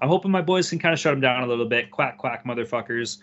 [0.00, 1.90] I'm hoping my boys can kind of shut them down a little bit.
[1.90, 3.18] Quack, quack, motherfuckers.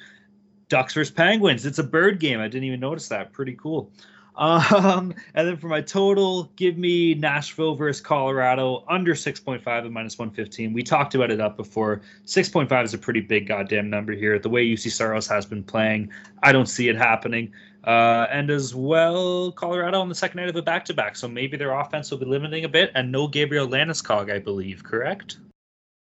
[0.69, 1.65] Ducks versus Penguins.
[1.65, 2.39] It's a bird game.
[2.39, 3.33] I didn't even notice that.
[3.33, 3.91] Pretty cool.
[4.39, 10.17] Um, and then for my total, give me Nashville versus Colorado under 6.5 and minus
[10.17, 10.71] 115.
[10.71, 12.03] We talked about it up before.
[12.25, 14.39] 6.5 is a pretty big goddamn number here.
[14.39, 16.11] The way Juuse Saros has been playing,
[16.41, 17.51] I don't see it happening.
[17.89, 21.15] Uh, and as well, Colorado on the second night of a back to back.
[21.15, 22.91] So maybe their offense will be limiting a bit.
[22.93, 25.39] And no Gabriel Landeskog, I believe, correct?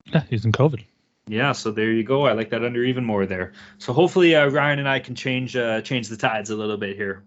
[0.06, 0.84] Yeah, he's in COVID.
[1.28, 2.28] Yeah, so there you go.
[2.28, 3.54] I like that under even more there.
[3.80, 6.96] So hopefully uh, Ryan and I can change uh, change the tides a little bit
[6.96, 7.24] here.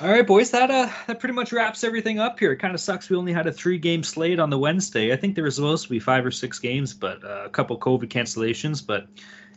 [0.00, 2.52] All right, boys, that uh that pretty much wraps everything up here.
[2.52, 5.14] It kind of sucks we only had a three game slate on the Wednesday.
[5.14, 7.78] I think there was supposed to be five or six games, but uh, a couple
[7.78, 8.86] COVID cancellations.
[8.86, 9.06] But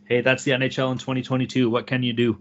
[0.05, 1.69] hey, that's the NHL in 2022.
[1.69, 2.39] What can you do?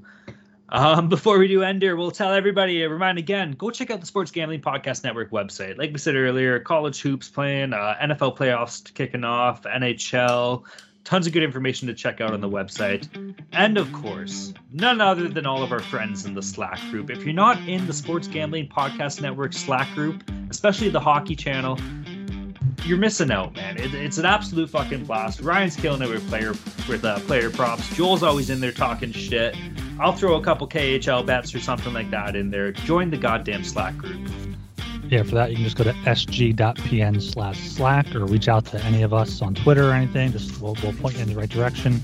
[0.71, 4.01] Um, before we do end here, we'll tell everybody, uh, remind again, go check out
[4.01, 5.79] the Sports Gambling Podcast Network website.
[5.79, 10.65] Like we said earlier, college hoops playing, uh, NFL playoffs kicking off, NHL,
[11.05, 13.35] tons of good information to check out on the website.
[13.53, 17.11] And of course, none other than all of our friends in the Slack group.
[17.11, 21.79] If you're not in the Sports Gambling Podcast Network Slack group, especially the hockey channel,
[22.85, 23.77] you're missing out, man.
[23.77, 25.41] It, it's an absolute fucking blast.
[25.41, 26.51] Ryan's killing it with player
[26.89, 27.89] with uh, player props.
[27.97, 29.57] Joel's always in there talking shit.
[29.99, 32.73] I'll throw a couple KHL bets or something like that in there.
[32.73, 34.29] Join the goddamn Slack group.
[35.11, 38.83] Yeah, for that you can just go to sg.pn slash slack or reach out to
[38.85, 40.31] any of us on Twitter or anything.
[40.31, 42.01] Just we'll, we'll point you in the right direction.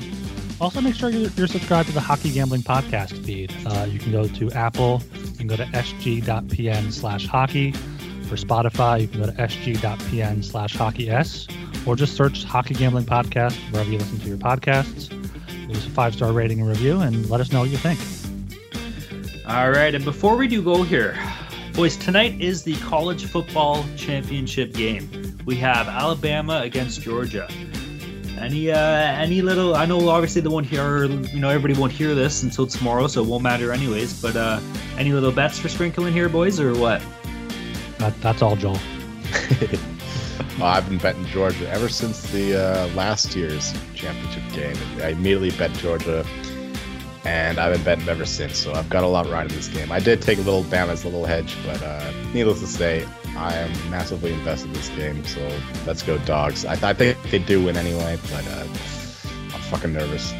[0.60, 3.54] Also, make sure you're, you're subscribed to the Hockey Gambling Podcast feed.
[3.64, 7.74] Uh, you can go to Apple, you can go to sg.pn slash hockey.
[8.26, 11.46] For Spotify, you can go to sg.pn slash hockey s,
[11.86, 15.10] or just search Hockey Gambling Podcast wherever you listen to your podcasts.
[15.68, 18.00] Give us a five star rating and review, and let us know what you think.
[19.46, 21.16] All right, and before we do go here,
[21.74, 25.38] boys, tonight is the college football championship game.
[25.44, 27.48] We have Alabama against Georgia.
[28.38, 29.76] Any uh, any little?
[29.76, 33.22] I know obviously the one here, you know, everybody won't hear this until tomorrow, so
[33.22, 34.20] it won't matter anyways.
[34.20, 34.60] But uh,
[34.98, 37.00] any little bets for sprinkling here, boys, or what?
[37.98, 38.72] That, that's all, Joel.
[40.58, 44.76] well, I've been betting Georgia ever since the uh, last year's championship game.
[45.02, 46.26] I immediately bet Georgia,
[47.24, 48.58] and I've been betting ever since.
[48.58, 49.90] So I've got a lot riding this game.
[49.90, 53.54] I did take a little Bama's a little hedge, but uh, needless to say, I
[53.54, 55.24] am massively invested in this game.
[55.24, 56.64] So let's go dogs.
[56.64, 60.34] I, I think they do win anyway, but uh, I'm fucking nervous.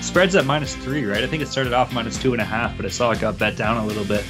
[0.00, 1.22] Spreads at minus three, right?
[1.22, 3.38] I think it started off minus two and a half, but I saw it got
[3.38, 4.24] bet down a little bit,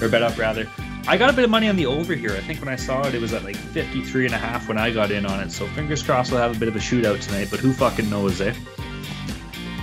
[0.00, 0.68] or bet up rather.
[1.10, 2.30] I got a bit of money on the over here.
[2.36, 4.78] I think when I saw it, it was at like 53 and a half when
[4.78, 5.50] I got in on it.
[5.50, 8.40] So fingers crossed we'll have a bit of a shootout tonight, but who fucking knows,
[8.40, 8.54] eh?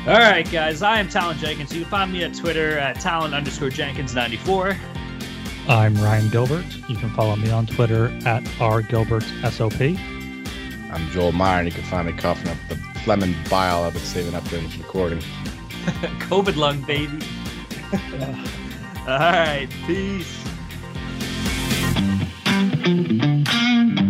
[0.08, 0.82] All right, guys.
[0.82, 1.76] I am Talon Jenkins.
[1.76, 4.78] You can find me at Twitter at Talon underscore Jenkins94.
[5.68, 6.66] I'm Ryan Gilbert.
[6.88, 10.00] You can follow me on Twitter at rgilbertsop.
[10.94, 14.02] I'm Joel Meyer, and you can find me coughing up the lemon bile I've been
[14.02, 15.20] saving up during this recording.
[16.30, 17.20] COVID lung, baby.
[19.02, 19.68] All right.
[19.86, 20.48] Peace.
[22.88, 24.07] Thank you.